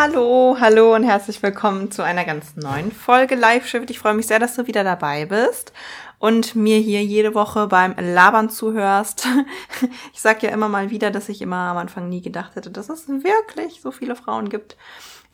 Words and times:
Hallo, 0.00 0.56
hallo 0.60 0.94
und 0.94 1.02
herzlich 1.02 1.42
willkommen 1.42 1.90
zu 1.90 2.04
einer 2.04 2.24
ganz 2.24 2.54
neuen 2.54 2.92
Folge 2.92 3.34
Live 3.34 3.66
Shift. 3.66 3.90
Ich 3.90 3.98
freue 3.98 4.14
mich 4.14 4.28
sehr, 4.28 4.38
dass 4.38 4.54
du 4.54 4.68
wieder 4.68 4.84
dabei 4.84 5.26
bist 5.26 5.72
und 6.20 6.54
mir 6.54 6.78
hier 6.78 7.02
jede 7.02 7.34
Woche 7.34 7.66
beim 7.66 7.96
Labern 7.98 8.48
zuhörst. 8.48 9.26
Ich 10.14 10.20
sage 10.20 10.46
ja 10.46 10.52
immer 10.52 10.68
mal 10.68 10.90
wieder, 10.90 11.10
dass 11.10 11.28
ich 11.28 11.42
immer 11.42 11.56
am 11.56 11.78
Anfang 11.78 12.08
nie 12.08 12.20
gedacht 12.20 12.54
hätte, 12.54 12.70
dass 12.70 12.88
es 12.88 13.08
wirklich 13.08 13.80
so 13.80 13.90
viele 13.90 14.14
Frauen 14.14 14.50
gibt, 14.50 14.76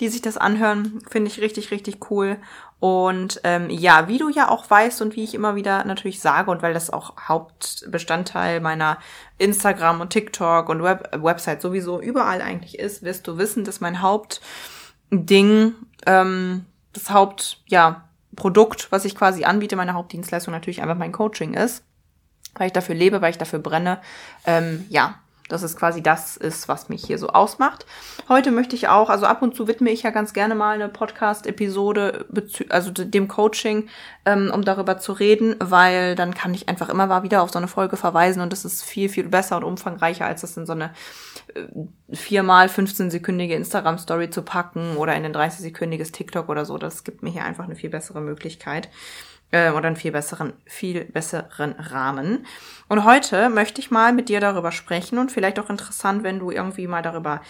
die 0.01 0.09
sich 0.09 0.23
das 0.23 0.39
anhören. 0.39 1.01
Finde 1.11 1.31
ich 1.31 1.43
richtig, 1.43 1.71
richtig 1.71 2.11
cool. 2.11 2.39
Und 2.85 3.41
ähm, 3.45 3.71
ja, 3.71 4.09
wie 4.09 4.19
du 4.19 4.29
ja 4.29 4.51
auch 4.51 4.69
weißt 4.69 5.01
und 5.01 5.17
wie 5.17 5.25
ich 5.25 5.35
immer 5.35 5.57
wieder 5.57 5.87
natürlich 5.87 6.21
sage 6.21 6.51
und 6.51 6.61
weil 6.61 6.75
das 6.75 6.91
auch 6.91 7.15
Hauptbestandteil 7.17 8.61
meiner 8.61 8.99
Instagram 9.39 10.03
und 10.03 10.11
TikTok 10.11 10.69
und 10.69 10.83
Web 10.83 11.09
Website 11.23 11.63
sowieso 11.63 11.99
überall 11.99 12.43
eigentlich 12.43 12.79
ist, 12.79 13.03
wirst 13.03 13.27
du 13.27 13.39
wissen, 13.39 13.65
dass 13.65 13.81
mein 13.81 14.03
Hauptding, 14.03 15.73
ähm, 16.05 16.67
das 16.93 17.09
Haupt, 17.09 17.63
ja, 17.69 18.07
Produkt, 18.37 18.93
was 18.93 19.07
ich 19.07 19.15
quasi 19.15 19.45
anbiete, 19.45 19.77
meine 19.77 19.95
Hauptdienstleistung 19.95 20.53
natürlich 20.53 20.83
einfach 20.83 20.99
mein 20.99 21.13
Coaching 21.13 21.55
ist, 21.55 21.85
weil 22.53 22.67
ich 22.67 22.75
dafür 22.75 22.97
lebe, 22.97 23.23
weil 23.23 23.31
ich 23.31 23.39
dafür 23.39 23.61
brenne. 23.61 23.99
Ähm, 24.45 24.85
ja, 24.91 25.15
dass 25.55 25.63
es 25.63 25.77
quasi 25.77 26.03
das 26.03 26.37
ist, 26.37 26.69
was 26.69 26.89
mich 26.89 27.05
hier 27.05 27.17
so 27.17 27.29
ausmacht. 27.29 27.87
Heute 28.29 28.51
möchte 28.51 28.75
ich 28.75 28.89
auch, 28.89 29.09
also 29.09 29.25
ab 29.27 29.41
und 29.41 29.55
zu 29.55 29.69
widme 29.69 29.91
ich 29.91 30.03
ja 30.03 30.11
ganz 30.11 30.33
gerne 30.33 30.57
mal 30.57 30.75
eine 30.75 30.89
Podcast-Episode, 30.89 32.27
also 32.69 32.91
dem 32.91 33.29
Coaching, 33.29 33.89
ähm, 34.27 34.51
um 34.53 34.65
darüber 34.65 34.99
zu 34.99 35.13
reden, 35.13 35.55
weil 35.61 36.17
dann 36.17 36.35
kann 36.35 36.53
ich 36.55 36.69
einfach 36.69 36.89
immer 36.89 37.07
mal 37.07 37.23
wieder 37.23 37.43
auf 37.43 37.53
so 37.53 37.59
eine 37.59 37.69
Folge 37.69 37.97
verweisen 37.97 38.43
und 38.43 38.53
das 38.53 38.65
ist 38.65 38.83
viel, 38.83 39.09
viel 39.09 39.29
besser 39.29 39.57
und 39.57 39.65
umfangreicher, 39.65 40.27
als 40.27 40.41
das 40.41 40.57
in 40.57 40.67
so 40.67 40.73
eine 40.73 40.91
äh, 41.55 41.63
viermal 42.13 42.67
15-sekündige 42.67 43.55
Instagram-Story 43.55 44.31
zu 44.31 44.43
packen 44.43 44.97
oder 44.97 45.15
in 45.15 45.25
ein 45.25 45.35
30-sekündiges 45.35 46.11
TikTok 46.11 46.49
oder 46.49 46.65
so. 46.65 46.79
Das 46.79 47.05
gibt 47.05 47.23
mir 47.23 47.31
hier 47.31 47.45
einfach 47.45 47.65
eine 47.65 47.77
viel 47.77 47.91
bessere 47.91 48.21
Möglichkeit 48.21 48.89
äh, 49.55 49.71
oder 49.71 49.87
einen 49.87 49.97
viel 49.97 50.11
besseren, 50.11 50.53
viel 50.67 51.05
besseren 51.05 51.73
Rahmen. 51.75 52.45
Und 52.89 53.05
heute 53.05 53.49
möchte 53.49 53.81
ich 53.81 53.93
mal 53.93 54.13
mit 54.13 54.29
dir 54.29 54.41
darüber 54.41 54.73
sprechen 54.73 55.19
und 55.19 55.31
vielleicht 55.31 55.61
auch 55.61 55.71
interessant, 55.71 56.25
wenn 56.25 56.41
du 56.41 56.51
irgendwie 56.51 56.89
mal 56.89 57.03
darüber 57.03 57.41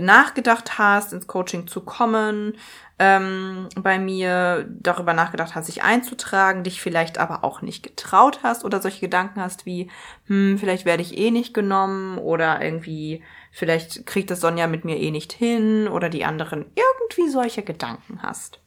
nachgedacht 0.00 0.78
hast, 0.78 1.12
ins 1.12 1.26
Coaching 1.26 1.66
zu 1.66 1.82
kommen, 1.82 2.54
ähm, 2.98 3.68
bei 3.74 3.98
mir 3.98 4.66
darüber 4.70 5.12
nachgedacht 5.12 5.54
hast, 5.54 5.66
sich 5.66 5.82
einzutragen, 5.82 6.64
dich 6.64 6.80
vielleicht 6.80 7.18
aber 7.18 7.44
auch 7.44 7.60
nicht 7.60 7.82
getraut 7.82 8.40
hast 8.42 8.64
oder 8.64 8.80
solche 8.80 9.00
Gedanken 9.00 9.42
hast 9.42 9.66
wie, 9.66 9.90
hm, 10.28 10.56
vielleicht 10.56 10.86
werde 10.86 11.02
ich 11.02 11.18
eh 11.18 11.30
nicht 11.30 11.52
genommen 11.52 12.16
oder 12.16 12.62
irgendwie, 12.62 13.22
vielleicht 13.50 14.06
kriegt 14.06 14.30
das 14.30 14.40
Sonja 14.40 14.66
mit 14.66 14.86
mir 14.86 14.96
eh 14.96 15.10
nicht 15.10 15.34
hin 15.34 15.86
oder 15.86 16.08
die 16.08 16.24
anderen 16.24 16.64
irgendwie 16.74 17.28
solche 17.28 17.62
Gedanken 17.62 18.22
hast. 18.22 18.61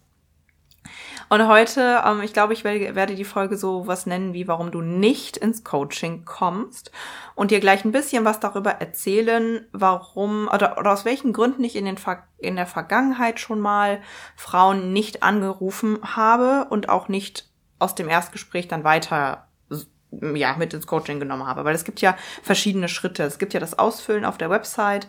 Und 1.29 1.47
heute, 1.47 2.01
ähm, 2.05 2.21
ich 2.21 2.33
glaube, 2.33 2.53
ich 2.53 2.63
werde 2.63 3.15
die 3.15 3.25
Folge 3.25 3.57
so 3.57 3.87
was 3.87 4.05
nennen 4.05 4.33
wie, 4.33 4.47
warum 4.47 4.71
du 4.71 4.81
nicht 4.81 5.37
ins 5.37 5.63
Coaching 5.63 6.25
kommst 6.25 6.91
und 7.33 7.51
dir 7.51 7.59
gleich 7.59 7.83
ein 7.85 7.91
bisschen 7.91 8.25
was 8.25 8.39
darüber 8.39 8.71
erzählen, 8.71 9.65
warum 9.71 10.47
oder, 10.47 10.77
oder 10.77 10.91
aus 10.93 11.05
welchen 11.05 11.33
Gründen 11.33 11.63
ich 11.63 11.75
in, 11.75 11.85
den 11.85 11.97
in 12.37 12.55
der 12.55 12.67
Vergangenheit 12.67 13.39
schon 13.39 13.59
mal 13.59 14.01
Frauen 14.35 14.93
nicht 14.93 15.23
angerufen 15.23 15.99
habe 16.03 16.67
und 16.69 16.89
auch 16.89 17.07
nicht 17.07 17.49
aus 17.79 17.95
dem 17.95 18.07
Erstgespräch 18.09 18.67
dann 18.67 18.83
weiter 18.83 19.47
ja, 20.35 20.55
mit 20.57 20.73
ins 20.73 20.87
Coaching 20.87 21.19
genommen 21.19 21.47
habe. 21.47 21.65
Weil 21.65 21.75
es 21.75 21.83
gibt 21.83 22.01
ja 22.01 22.15
verschiedene 22.43 22.87
Schritte. 22.87 23.23
Es 23.23 23.37
gibt 23.37 23.53
ja 23.53 23.59
das 23.59 23.77
Ausfüllen 23.77 24.25
auf 24.25 24.37
der 24.37 24.49
Website. 24.49 25.07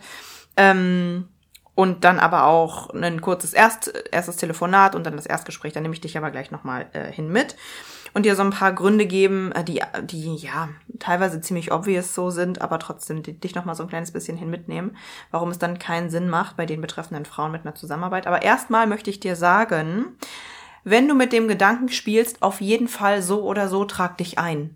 Ähm, 0.57 1.29
und 1.77 2.05
dann 2.05 2.17
aber 2.17 2.45
auch 2.45 2.89
ein 2.89 3.21
kurzes 3.21 3.53
Erst, 3.53 3.93
erstes 4.11 4.37
Telefonat 4.37 4.95
und 4.95 5.05
dann 5.05 5.15
das 5.15 5.27
Erstgespräch. 5.27 5.73
Da 5.73 5.79
nehme 5.79 5.93
ich 5.93 6.01
dich 6.01 6.17
aber 6.17 6.31
gleich 6.31 6.49
nochmal 6.49 6.87
äh, 6.93 7.11
hin 7.11 7.31
mit 7.31 7.55
und 8.15 8.25
dir 8.25 8.35
so 8.35 8.41
ein 8.41 8.49
paar 8.49 8.73
Gründe 8.73 9.05
geben, 9.05 9.51
äh, 9.51 9.63
die, 9.63 9.79
die 10.01 10.37
ja 10.37 10.69
teilweise 10.97 11.39
ziemlich 11.39 11.71
obvious 11.71 12.15
so 12.15 12.31
sind, 12.31 12.61
aber 12.61 12.79
trotzdem 12.79 13.21
die, 13.21 13.39
dich 13.39 13.53
nochmal 13.53 13.75
so 13.75 13.83
ein 13.83 13.89
kleines 13.89 14.11
bisschen 14.11 14.37
hin 14.37 14.49
mitnehmen, 14.49 14.97
warum 15.29 15.49
es 15.49 15.59
dann 15.59 15.77
keinen 15.77 16.09
Sinn 16.09 16.29
macht 16.29 16.57
bei 16.57 16.65
den 16.65 16.81
betreffenden 16.81 17.25
Frauen 17.25 17.51
mit 17.51 17.61
einer 17.61 17.75
Zusammenarbeit. 17.75 18.25
Aber 18.25 18.41
erstmal 18.41 18.87
möchte 18.87 19.11
ich 19.11 19.19
dir 19.19 19.35
sagen, 19.35 20.17
wenn 20.83 21.07
du 21.07 21.13
mit 21.13 21.31
dem 21.31 21.47
Gedanken 21.47 21.89
spielst, 21.89 22.41
auf 22.41 22.59
jeden 22.59 22.87
Fall 22.87 23.21
so 23.21 23.43
oder 23.43 23.67
so 23.67 23.85
trag 23.85 24.17
dich 24.17 24.39
ein. 24.39 24.75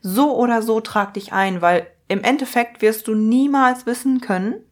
So 0.00 0.36
oder 0.36 0.60
so 0.60 0.80
trag 0.80 1.14
dich 1.14 1.32
ein, 1.32 1.62
weil 1.62 1.86
im 2.08 2.24
Endeffekt 2.24 2.82
wirst 2.82 3.06
du 3.06 3.14
niemals 3.14 3.86
wissen 3.86 4.20
können, 4.20 4.65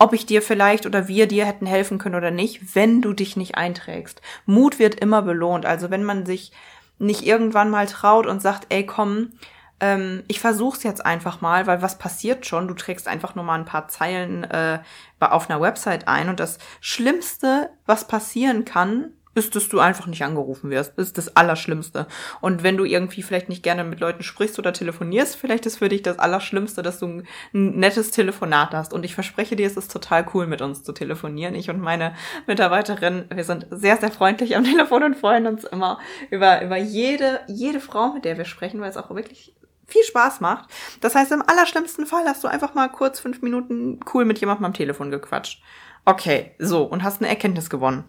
ob 0.00 0.14
ich 0.14 0.24
dir 0.24 0.40
vielleicht 0.40 0.86
oder 0.86 1.08
wir 1.08 1.28
dir 1.28 1.44
hätten 1.44 1.66
helfen 1.66 1.98
können 1.98 2.14
oder 2.14 2.30
nicht, 2.30 2.74
wenn 2.74 3.02
du 3.02 3.12
dich 3.12 3.36
nicht 3.36 3.56
einträgst. 3.56 4.22
Mut 4.46 4.78
wird 4.78 4.94
immer 4.94 5.20
belohnt. 5.20 5.66
Also 5.66 5.90
wenn 5.90 6.04
man 6.04 6.24
sich 6.24 6.52
nicht 6.98 7.26
irgendwann 7.26 7.68
mal 7.68 7.86
traut 7.86 8.26
und 8.26 8.40
sagt, 8.40 8.66
ey, 8.70 8.86
komm, 8.86 9.32
ähm, 9.78 10.22
ich 10.26 10.40
versuch's 10.40 10.82
jetzt 10.84 11.04
einfach 11.04 11.42
mal, 11.42 11.66
weil 11.66 11.82
was 11.82 11.98
passiert 11.98 12.46
schon? 12.46 12.66
Du 12.66 12.72
trägst 12.72 13.08
einfach 13.08 13.34
nur 13.34 13.44
mal 13.44 13.58
ein 13.58 13.66
paar 13.66 13.88
Zeilen 13.88 14.44
äh, 14.44 14.80
auf 15.20 15.50
einer 15.50 15.60
Website 15.60 16.08
ein 16.08 16.30
und 16.30 16.40
das 16.40 16.56
Schlimmste, 16.80 17.68
was 17.84 18.06
passieren 18.06 18.64
kann, 18.64 19.12
ist, 19.34 19.54
dass 19.54 19.68
du 19.68 19.78
einfach 19.78 20.06
nicht 20.06 20.24
angerufen 20.24 20.70
wirst. 20.70 20.94
Das 20.96 21.08
ist 21.08 21.18
das 21.18 21.36
Allerschlimmste. 21.36 22.06
Und 22.40 22.62
wenn 22.62 22.76
du 22.76 22.84
irgendwie 22.84 23.22
vielleicht 23.22 23.48
nicht 23.48 23.62
gerne 23.62 23.84
mit 23.84 24.00
Leuten 24.00 24.22
sprichst 24.22 24.58
oder 24.58 24.72
telefonierst, 24.72 25.36
vielleicht 25.36 25.66
ist 25.66 25.78
für 25.78 25.88
dich 25.88 26.02
das 26.02 26.18
Allerschlimmste, 26.18 26.82
dass 26.82 26.98
du 26.98 27.06
ein, 27.06 27.26
nettes 27.52 28.10
Telefonat 28.10 28.72
hast. 28.72 28.92
Und 28.92 29.04
ich 29.04 29.14
verspreche 29.14 29.54
dir, 29.54 29.66
es 29.66 29.76
ist 29.76 29.92
total 29.92 30.26
cool, 30.34 30.46
mit 30.46 30.62
uns 30.62 30.82
zu 30.82 30.92
telefonieren. 30.92 31.54
Ich 31.54 31.70
und 31.70 31.80
meine 31.80 32.14
Mitarbeiterin, 32.46 33.26
wir 33.32 33.44
sind 33.44 33.66
sehr, 33.70 33.96
sehr 33.98 34.10
freundlich 34.10 34.56
am 34.56 34.64
Telefon 34.70 35.04
und 35.04 35.16
freuen 35.16 35.46
uns 35.46 35.64
immer 35.64 36.00
über, 36.30 36.62
über 36.62 36.76
jede, 36.76 37.40
jede 37.46 37.80
Frau, 37.80 38.12
mit 38.12 38.24
der 38.24 38.36
wir 38.36 38.44
sprechen, 38.44 38.80
weil 38.80 38.90
es 38.90 38.96
auch 38.96 39.14
wirklich 39.14 39.54
viel 39.86 40.02
Spaß 40.04 40.40
macht. 40.40 40.68
Das 41.00 41.14
heißt, 41.14 41.32
im 41.32 41.42
allerschlimmsten 41.46 42.06
Fall 42.06 42.24
hast 42.26 42.42
du 42.42 42.48
einfach 42.48 42.74
mal 42.74 42.88
kurz 42.88 43.20
fünf 43.20 43.42
Minuten 43.42 44.00
cool 44.12 44.24
mit 44.24 44.38
jemandem 44.38 44.66
am 44.66 44.74
Telefon 44.74 45.10
gequatscht. 45.10 45.62
Okay, 46.04 46.52
so, 46.58 46.82
und 46.84 47.04
hast 47.04 47.20
eine 47.20 47.28
Erkenntnis 47.28 47.70
gewonnen 47.70 48.04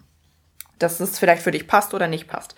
dass 0.78 1.00
es 1.00 1.18
vielleicht 1.18 1.42
für 1.42 1.50
dich 1.50 1.66
passt 1.66 1.94
oder 1.94 2.08
nicht 2.08 2.28
passt. 2.28 2.54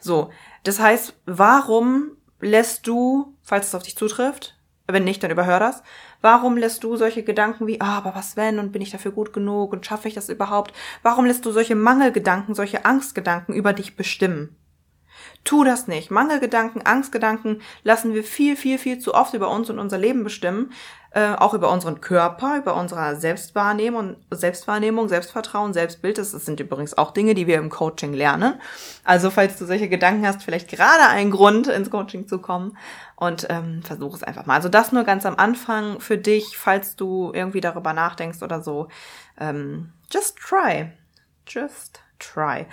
So, 0.00 0.30
das 0.64 0.80
heißt, 0.80 1.14
warum 1.26 2.12
lässt 2.40 2.86
du, 2.86 3.36
falls 3.42 3.68
es 3.68 3.74
auf 3.74 3.82
dich 3.82 3.96
zutrifft, 3.96 4.58
wenn 4.90 5.04
nicht, 5.04 5.22
dann 5.22 5.30
überhör 5.30 5.60
das. 5.60 5.82
Warum 6.22 6.56
lässt 6.56 6.82
du 6.82 6.96
solche 6.96 7.22
Gedanken 7.22 7.66
wie, 7.66 7.80
ah, 7.80 7.98
aber 7.98 8.14
was 8.14 8.36
wenn 8.36 8.58
und 8.58 8.72
bin 8.72 8.80
ich 8.80 8.90
dafür 8.90 9.12
gut 9.12 9.34
genug 9.34 9.72
und 9.72 9.84
schaffe 9.84 10.08
ich 10.08 10.14
das 10.14 10.30
überhaupt? 10.30 10.72
Warum 11.02 11.26
lässt 11.26 11.44
du 11.44 11.52
solche 11.52 11.74
Mangelgedanken, 11.74 12.54
solche 12.54 12.86
Angstgedanken 12.86 13.54
über 13.54 13.74
dich 13.74 13.96
bestimmen? 13.96 14.56
Tu 15.44 15.62
das 15.62 15.88
nicht. 15.88 16.10
Mangelgedanken, 16.10 16.86
Angstgedanken 16.86 17.60
lassen 17.82 18.14
wir 18.14 18.24
viel, 18.24 18.56
viel, 18.56 18.78
viel 18.78 18.98
zu 18.98 19.14
oft 19.14 19.34
über 19.34 19.50
uns 19.50 19.68
und 19.68 19.78
unser 19.78 19.98
Leben 19.98 20.24
bestimmen. 20.24 20.72
Äh, 21.10 21.34
auch 21.36 21.54
über 21.54 21.72
unseren 21.72 22.02
Körper, 22.02 22.58
über 22.58 22.76
unsere 22.76 23.16
Selbstwahrnehmung, 23.16 24.16
Selbstwahrnehmung, 24.30 25.08
Selbstvertrauen, 25.08 25.72
Selbstbild. 25.72 26.18
Das 26.18 26.32
sind 26.32 26.60
übrigens 26.60 26.98
auch 26.98 27.12
Dinge, 27.12 27.32
die 27.32 27.46
wir 27.46 27.56
im 27.56 27.70
Coaching 27.70 28.12
lernen. 28.12 28.60
Also 29.04 29.30
falls 29.30 29.56
du 29.56 29.64
solche 29.64 29.88
Gedanken 29.88 30.26
hast, 30.26 30.42
vielleicht 30.42 30.68
gerade 30.68 31.08
ein 31.08 31.30
Grund, 31.30 31.66
ins 31.66 31.90
Coaching 31.90 32.28
zu 32.28 32.40
kommen. 32.40 32.76
Und 33.16 33.46
ähm, 33.48 33.82
versuch 33.82 34.14
es 34.14 34.22
einfach 34.22 34.44
mal. 34.44 34.54
Also 34.54 34.68
das 34.68 34.92
nur 34.92 35.04
ganz 35.04 35.24
am 35.24 35.36
Anfang 35.36 35.98
für 35.98 36.18
dich, 36.18 36.58
falls 36.58 36.94
du 36.94 37.32
irgendwie 37.34 37.62
darüber 37.62 37.94
nachdenkst 37.94 38.42
oder 38.42 38.62
so. 38.62 38.88
Ähm, 39.40 39.92
just 40.12 40.36
try. 40.36 40.92
Just 41.46 42.00
try. 42.18 42.66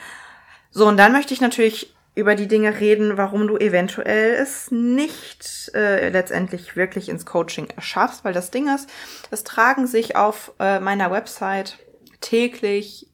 So, 0.72 0.88
und 0.88 0.98
dann 0.98 1.14
möchte 1.14 1.34
ich 1.34 1.40
natürlich 1.40 1.95
über 2.16 2.36
die 2.36 2.48
Dinge 2.48 2.80
reden, 2.80 3.18
warum 3.18 3.48
du 3.48 3.58
eventuell 3.58 4.34
es 4.34 4.72
nicht 4.72 5.72
äh, 5.74 6.10
letztendlich 6.10 6.76
wirklich 6.78 7.10
ins 7.10 7.26
Coaching 7.26 7.68
schaffst, 7.78 8.24
weil 8.24 8.34
das 8.34 8.52
Ding 8.52 8.74
ist, 8.74 8.90
es 9.32 9.44
tragen 9.44 9.86
sich 9.86 10.16
auf 10.16 10.54
äh, 10.60 10.80
meiner 10.80 11.12
Website 11.12 11.78
täglich 12.22 13.10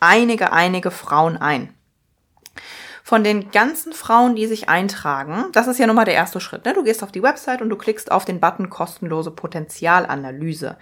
einige, 0.00 0.52
einige 0.52 0.90
Frauen 0.90 1.36
ein. 1.36 1.72
Von 3.04 3.24
den 3.24 3.50
ganzen 3.50 3.92
Frauen, 3.92 4.36
die 4.36 4.46
sich 4.46 4.68
eintragen, 4.68 5.46
das 5.52 5.66
ist 5.66 5.78
ja 5.78 5.86
nun 5.86 5.96
mal 5.96 6.04
der 6.04 6.14
erste 6.14 6.40
Schritt. 6.40 6.64
Ne? 6.64 6.74
Du 6.74 6.84
gehst 6.84 7.02
auf 7.02 7.12
die 7.12 7.22
Website 7.22 7.62
und 7.62 7.68
du 7.68 7.76
klickst 7.76 8.10
auf 8.10 8.24
den 8.24 8.40
Button 8.40 8.70
kostenlose 8.70 9.30
Potenzialanalyse. 9.30 10.76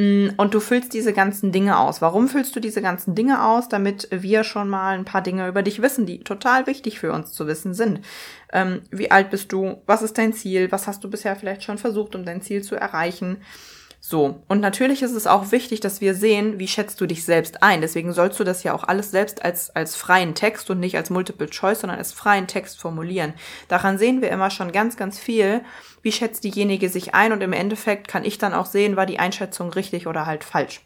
Mm, 0.00 0.30
und 0.38 0.54
du 0.54 0.60
füllst 0.60 0.94
diese 0.94 1.12
ganzen 1.12 1.52
Dinge 1.52 1.78
aus. 1.78 2.00
Warum 2.00 2.26
füllst 2.26 2.56
du 2.56 2.60
diese 2.60 2.80
ganzen 2.80 3.14
Dinge 3.14 3.44
aus? 3.44 3.68
Damit 3.68 4.08
wir 4.10 4.44
schon 4.44 4.70
mal 4.70 4.96
ein 4.96 5.04
paar 5.04 5.20
Dinge 5.20 5.46
über 5.46 5.62
dich 5.62 5.82
wissen, 5.82 6.06
die 6.06 6.20
total 6.20 6.66
wichtig 6.66 6.98
für 6.98 7.12
uns 7.12 7.32
zu 7.32 7.46
wissen 7.46 7.74
sind. 7.74 8.00
Ähm, 8.50 8.80
wie 8.90 9.10
alt 9.10 9.28
bist 9.28 9.52
du? 9.52 9.82
Was 9.84 10.00
ist 10.00 10.16
dein 10.16 10.32
Ziel? 10.32 10.72
Was 10.72 10.86
hast 10.86 11.04
du 11.04 11.10
bisher 11.10 11.36
vielleicht 11.36 11.64
schon 11.64 11.76
versucht, 11.76 12.14
um 12.14 12.24
dein 12.24 12.40
Ziel 12.40 12.62
zu 12.62 12.76
erreichen? 12.76 13.42
So, 14.02 14.42
und 14.48 14.60
natürlich 14.60 15.02
ist 15.02 15.12
es 15.12 15.26
auch 15.26 15.52
wichtig, 15.52 15.80
dass 15.80 16.00
wir 16.00 16.14
sehen, 16.14 16.58
wie 16.58 16.68
schätzt 16.68 16.98
du 17.02 17.06
dich 17.06 17.22
selbst 17.22 17.62
ein. 17.62 17.82
Deswegen 17.82 18.14
sollst 18.14 18.40
du 18.40 18.44
das 18.44 18.62
ja 18.62 18.72
auch 18.72 18.84
alles 18.84 19.10
selbst 19.10 19.44
als, 19.44 19.68
als 19.76 19.94
freien 19.94 20.34
Text 20.34 20.70
und 20.70 20.80
nicht 20.80 20.96
als 20.96 21.10
Multiple 21.10 21.50
Choice, 21.50 21.80
sondern 21.80 21.98
als 21.98 22.14
freien 22.14 22.46
Text 22.46 22.80
formulieren. 22.80 23.34
Daran 23.68 23.98
sehen 23.98 24.22
wir 24.22 24.30
immer 24.30 24.48
schon 24.48 24.72
ganz, 24.72 24.96
ganz 24.96 25.18
viel, 25.18 25.60
wie 26.02 26.12
schätzt 26.12 26.44
diejenige 26.44 26.88
sich 26.88 27.14
ein 27.14 27.32
und 27.32 27.42
im 27.42 27.52
Endeffekt 27.52 28.08
kann 28.08 28.24
ich 28.24 28.38
dann 28.38 28.54
auch 28.54 28.66
sehen, 28.66 28.96
war 28.96 29.06
die 29.06 29.18
Einschätzung 29.18 29.72
richtig 29.72 30.06
oder 30.06 30.26
halt 30.26 30.44
falsch. 30.44 30.80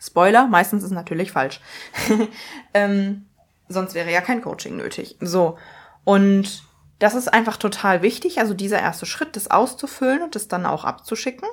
Spoiler, 0.00 0.46
meistens 0.46 0.82
ist 0.82 0.90
natürlich 0.90 1.32
falsch. 1.32 1.60
ähm, 2.74 3.26
sonst 3.68 3.94
wäre 3.94 4.12
ja 4.12 4.20
kein 4.20 4.42
Coaching 4.42 4.76
nötig. 4.76 5.16
So, 5.20 5.56
und 6.04 6.62
das 6.98 7.14
ist 7.14 7.32
einfach 7.32 7.56
total 7.56 8.02
wichtig, 8.02 8.38
also 8.38 8.54
dieser 8.54 8.78
erste 8.78 9.04
Schritt, 9.04 9.36
das 9.36 9.50
auszufüllen 9.50 10.22
und 10.22 10.34
das 10.34 10.48
dann 10.48 10.64
auch 10.64 10.84
abzuschicken. 10.84 11.48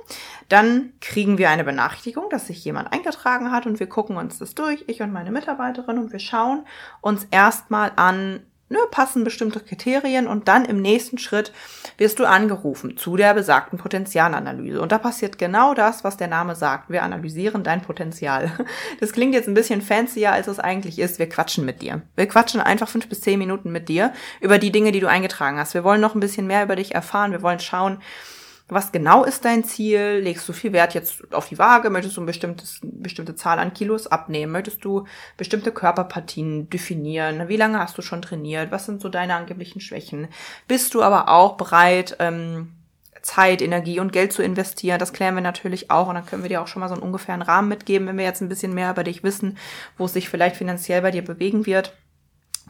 Dann 0.50 0.94
kriegen 1.02 1.38
wir 1.38 1.50
eine 1.50 1.64
Benachrichtigung, 1.64 2.30
dass 2.30 2.48
sich 2.48 2.64
jemand 2.64 2.94
eingetragen 2.94 3.52
hat 3.52 3.66
und 3.66 3.80
wir 3.80 3.88
gucken 3.88 4.18
uns 4.18 4.38
das 4.38 4.54
durch, 4.54 4.84
ich 4.88 5.02
und 5.02 5.12
meine 5.12 5.32
Mitarbeiterin, 5.32 5.98
und 5.98 6.12
wir 6.12 6.20
schauen 6.20 6.66
uns 7.02 7.26
erstmal 7.32 7.92
an, 7.96 8.46
ne, 8.72 8.80
passen 8.90 9.24
bestimmte 9.24 9.60
Kriterien 9.60 10.28
und 10.28 10.48
dann 10.48 10.66
im 10.66 10.82
nächsten 10.82 11.18
Schritt 11.18 11.52
wirst 11.98 12.20
du 12.20 12.26
angerufen 12.26 12.98
zu 12.98 13.18
der 13.18 13.34
besagten 13.34 13.78
Potenzialanalyse. 13.78 14.82
Und 14.82 14.92
da 14.92 14.98
passiert 14.98 15.38
genau 15.38 15.74
das, 15.74 16.04
was 16.04 16.18
der 16.18 16.28
Name 16.28 16.56
sagt. 16.56 16.90
Wir 16.90 17.04
analysieren 17.04 17.64
dein 17.64 17.82
Potenzial. 17.82 18.52
Das 19.00 19.14
klingt 19.14 19.34
jetzt 19.34 19.48
ein 19.48 19.54
bisschen 19.54 19.82
fancier, 19.82 20.32
als 20.32 20.48
es 20.48 20.60
eigentlich 20.60 21.00
ist. 21.00 21.20
Wir 21.20 21.28
quatschen 21.28 21.66
mit 21.66 21.82
dir. 21.82 22.02
Wir 22.16 22.28
quatschen 22.28 22.62
einfach 22.62 22.88
fünf 22.88 23.10
bis 23.10 23.22
zehn 23.22 23.40
Minuten 23.40 23.72
mit 23.72 23.90
dir 23.90 24.14
über 24.40 24.58
die 24.58 24.72
Dinge, 24.72 24.92
die 24.92 25.00
du 25.00 25.08
eingetragen 25.08 25.58
hast. 25.58 25.74
Wir 25.74 25.84
wollen 25.84 26.02
noch 26.02 26.16
ein 26.16 26.20
bisschen 26.20 26.48
mehr 26.48 26.64
über 26.64 26.76
dich 26.76 26.94
erfahren. 26.96 27.32
Wir 27.32 27.42
wollen 27.42 27.60
schauen, 27.60 28.00
was 28.72 28.94
genau 28.94 29.26
ist 29.26 29.44
dein 29.44 29.66
Ziel? 29.66 30.22
Legst 30.24 30.48
du 30.48 30.54
viel 30.54 30.72
Wert 30.72 30.94
jetzt 30.94 31.34
auf 31.34 31.50
die 31.50 31.60
Waage? 31.60 31.90
Möchtest 31.90 32.16
du 32.16 32.22
eine 32.22 32.32
bestimmte 32.82 33.36
Zahl 33.36 33.60
an 33.60 33.74
Kilos 33.74 34.08
abnehmen? 34.08 34.54
Möchtest 34.54 34.86
du 34.86 35.06
bestimmte 35.36 35.74
Körperpartien 35.74 36.70
definieren? 36.70 37.50
Wie 37.50 37.58
lange 37.58 37.80
hast 37.80 37.98
du 37.98 38.02
schon 38.02 38.22
trainiert? 38.22 38.72
Was 38.72 38.86
sind 38.86 39.02
so 39.02 39.10
deine 39.10 39.36
angeblichen 39.36 39.82
Schwächen? 39.82 40.30
Bist 40.70 40.94
du 40.94 41.04
aber 41.04 41.28
auch 41.28 41.58
bereit, 41.58 42.16
ähm, 42.20 42.72
Zeit, 43.22 43.62
Energie 43.62 44.00
und 44.00 44.14
Geld 44.14 44.32
zu 44.32 44.42
investieren? 44.42 45.00
Das 45.00 45.12
klären 45.12 45.36
wir 45.36 45.42
natürlich 45.42 45.92
auch 45.92 46.08
und 46.08 46.16
dann 46.16 46.26
können 46.26 46.44
wir 46.44 46.50
dir 46.50 46.62
auch 46.62 46.68
schon 46.68 46.80
mal 46.80 46.88
so 46.88 46.96
einen 46.96 47.04
ungefähren 47.04 47.42
Rahmen 47.42 47.68
mitgeben, 47.68 48.08
wenn 48.08 48.18
wir 48.18 48.24
jetzt 48.24 48.42
ein 48.42 48.50
bisschen 48.50 48.74
mehr 48.74 48.92
über 48.92 49.04
dich 49.04 49.22
wissen, 49.22 49.58
wo 49.98 50.06
es 50.06 50.14
sich 50.14 50.30
vielleicht 50.30 50.56
finanziell 50.56 51.02
bei 51.02 51.12
dir 51.12 51.26
bewegen 51.26 51.66
wird. 51.66 51.94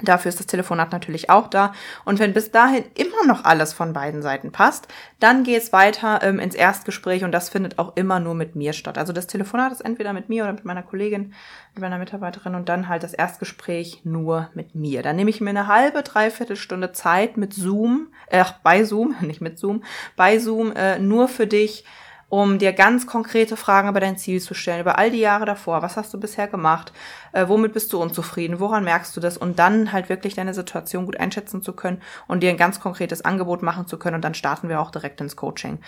Dafür 0.04 0.30
ist 0.30 0.40
das 0.40 0.48
Telefonat 0.48 0.92
natürlich 0.92 1.30
auch 1.30 1.48
da. 1.48 1.74
Und 2.06 2.20
wenn 2.20 2.34
bis 2.34 2.52
dahin 2.52 2.84
immer 2.96 3.26
noch 3.26 3.44
alles 3.46 3.74
von 3.74 3.94
beiden 3.94 4.22
Seiten 4.22 4.52
passt, 4.52 4.88
dann 5.20 5.44
geht's 5.44 5.74
weiter 5.74 6.20
ähm, 6.24 6.40
ins 6.40 6.56
Erstgespräch 6.56 7.24
und 7.24 7.32
das 7.32 7.50
findet 7.50 7.80
auch 7.80 7.96
immer 7.96 8.20
nur 8.20 8.34
mit 8.34 8.56
mir 8.56 8.74
statt. 8.74 8.98
Also 8.98 9.14
das 9.14 9.28
Telefonat 9.28 9.72
ist 9.72 9.82
entweder 9.82 10.14
mit 10.14 10.30
mir 10.30 10.44
oder 10.44 10.54
mit 10.54 10.66
meiner 10.66 10.84
Kollegin, 10.84 11.34
mit 11.74 11.82
meiner 11.82 11.98
Mitarbeiterin 11.98 12.56
und 12.56 12.70
dann 12.70 12.88
halt 12.88 13.04
das 13.04 13.14
Erstgespräch 13.14 14.02
nur 14.04 14.50
mit 14.54 14.76
mir. 14.76 15.04
Dann 15.04 15.16
nehme 15.16 15.30
ich 15.30 15.42
mir 15.42 15.52
eine 15.52 15.68
halbe, 15.68 16.04
dreiviertel 16.04 16.56
Stunde 16.56 16.92
Zeit 16.92 17.38
mit 17.38 17.54
Zoom, 17.54 18.08
äh, 18.28 18.44
bei 18.64 18.84
Zoom, 18.84 19.16
nicht 19.22 19.42
mit 19.42 19.58
Zoom, 19.58 19.84
bei 20.16 20.40
Zoom, 20.40 20.74
äh, 20.74 21.00
nur 21.00 21.28
für 21.28 21.48
dich 21.48 21.86
um 22.32 22.60
dir 22.60 22.72
ganz 22.72 23.08
konkrete 23.08 23.58
Fragen 23.58 23.90
über 23.90 24.00
dein 24.00 24.18
Ziel 24.18 24.40
zu 24.40 24.54
stellen, 24.54 24.80
über 24.80 24.98
all 24.98 25.12
die 25.12 25.20
Jahre 25.20 25.44
davor. 25.44 25.82
Was 25.82 25.98
hast 25.98 26.14
du 26.14 26.20
bisher 26.20 26.48
gemacht? 26.48 26.94
Äh, 27.34 27.50
womit 27.50 27.74
bist 27.74 27.92
du 27.92 28.02
unzufrieden? 28.02 28.62
Woran 28.62 28.86
merkst 28.86 29.14
du 29.18 29.20
das? 29.20 29.38
Und 29.38 29.60
dann 29.60 29.92
halt 29.92 30.08
wirklich 30.08 30.34
deine 30.34 30.54
Situation 30.54 31.06
gut 31.06 31.20
einschätzen 31.20 31.62
zu 31.62 31.74
können 31.74 32.02
und 32.30 32.42
dir 32.42 32.50
ein 32.50 32.56
ganz 32.56 32.80
konkretes 32.80 33.26
Angebot 33.26 33.64
machen 33.64 33.86
zu 33.86 34.00
können. 34.00 34.16
Und 34.16 34.22
dann 34.22 34.34
starten 34.34 34.70
wir 34.70 34.80
auch 34.80 34.92
direkt 34.92 35.20
ins 35.20 35.36
Coaching. 35.36 35.80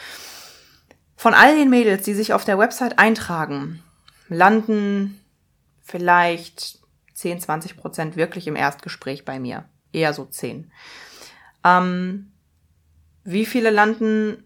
Von 1.15 1.33
all 1.33 1.55
den 1.55 1.69
Mädels, 1.69 2.03
die 2.03 2.13
sich 2.13 2.33
auf 2.33 2.43
der 2.43 2.59
Website 2.59 2.99
eintragen, 2.99 3.81
landen 4.27 5.21
vielleicht 5.81 6.79
10, 7.13 7.39
20 7.39 7.77
Prozent 7.77 8.17
wirklich 8.17 8.47
im 8.47 8.57
Erstgespräch 8.57 9.23
bei 9.23 9.39
mir. 9.39 9.63
Eher 9.93 10.11
so 10.11 10.25
10. 10.25 10.69
Ähm, 11.63 12.33
wie 13.23 13.45
viele 13.45 13.69
landen 13.69 14.42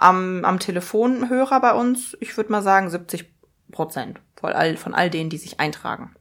am, 0.00 0.44
am 0.44 0.58
Telefonhörer 0.58 1.60
bei 1.60 1.74
uns, 1.74 2.16
ich 2.20 2.36
würde 2.36 2.50
mal 2.50 2.62
sagen 2.62 2.90
70 2.90 3.30
Prozent 3.70 4.20
von 4.36 4.52
all, 4.52 4.76
von 4.76 4.94
all 4.94 5.10
denen, 5.10 5.30
die 5.30 5.38
sich 5.38 5.60
eintragen. 5.60 6.14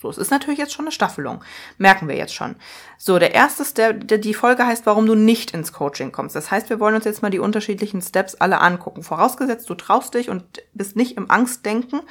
So, 0.00 0.08
es 0.08 0.18
ist 0.18 0.30
natürlich 0.30 0.60
jetzt 0.60 0.72
schon 0.72 0.84
eine 0.84 0.92
Staffelung. 0.92 1.42
Merken 1.76 2.06
wir 2.06 2.14
jetzt 2.14 2.32
schon. 2.32 2.54
So, 2.98 3.18
der 3.18 3.34
erste 3.34 3.64
Step, 3.64 4.06
die 4.06 4.34
Folge 4.34 4.64
heißt, 4.64 4.86
warum 4.86 5.06
du 5.06 5.16
nicht 5.16 5.50
ins 5.50 5.72
Coaching 5.72 6.12
kommst. 6.12 6.36
Das 6.36 6.52
heißt, 6.52 6.70
wir 6.70 6.78
wollen 6.78 6.94
uns 6.94 7.04
jetzt 7.04 7.20
mal 7.20 7.30
die 7.30 7.40
unterschiedlichen 7.40 8.00
Steps 8.00 8.36
alle 8.36 8.60
angucken. 8.60 9.02
Vorausgesetzt, 9.02 9.68
du 9.68 9.74
traust 9.74 10.14
dich 10.14 10.30
und 10.30 10.62
bist 10.72 10.94
nicht 10.94 11.16
im 11.16 11.28
Angstdenken, 11.28 12.02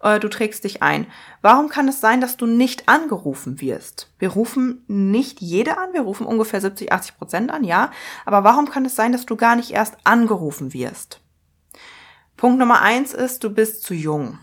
äh, 0.00 0.18
du 0.20 0.28
trägst 0.28 0.64
dich 0.64 0.82
ein. 0.82 1.06
Warum 1.42 1.68
kann 1.68 1.86
es 1.86 2.00
sein, 2.00 2.22
dass 2.22 2.38
du 2.38 2.46
nicht 2.46 2.88
angerufen 2.88 3.60
wirst? 3.60 4.10
Wir 4.18 4.30
rufen 4.30 4.82
nicht 4.86 5.42
jede 5.42 5.76
an, 5.76 5.92
wir 5.92 6.00
rufen 6.00 6.26
ungefähr 6.26 6.62
70, 6.62 6.92
80 6.92 7.18
Prozent 7.18 7.50
an, 7.52 7.62
ja. 7.62 7.90
Aber 8.24 8.42
warum 8.44 8.70
kann 8.70 8.86
es 8.86 8.96
sein, 8.96 9.12
dass 9.12 9.26
du 9.26 9.36
gar 9.36 9.54
nicht 9.54 9.70
erst 9.70 9.98
angerufen 10.04 10.72
wirst? 10.72 11.20
Punkt 12.38 12.58
Nummer 12.58 12.80
eins 12.80 13.12
ist, 13.12 13.44
du 13.44 13.50
bist 13.50 13.82
zu 13.82 13.92
jung. 13.92 14.38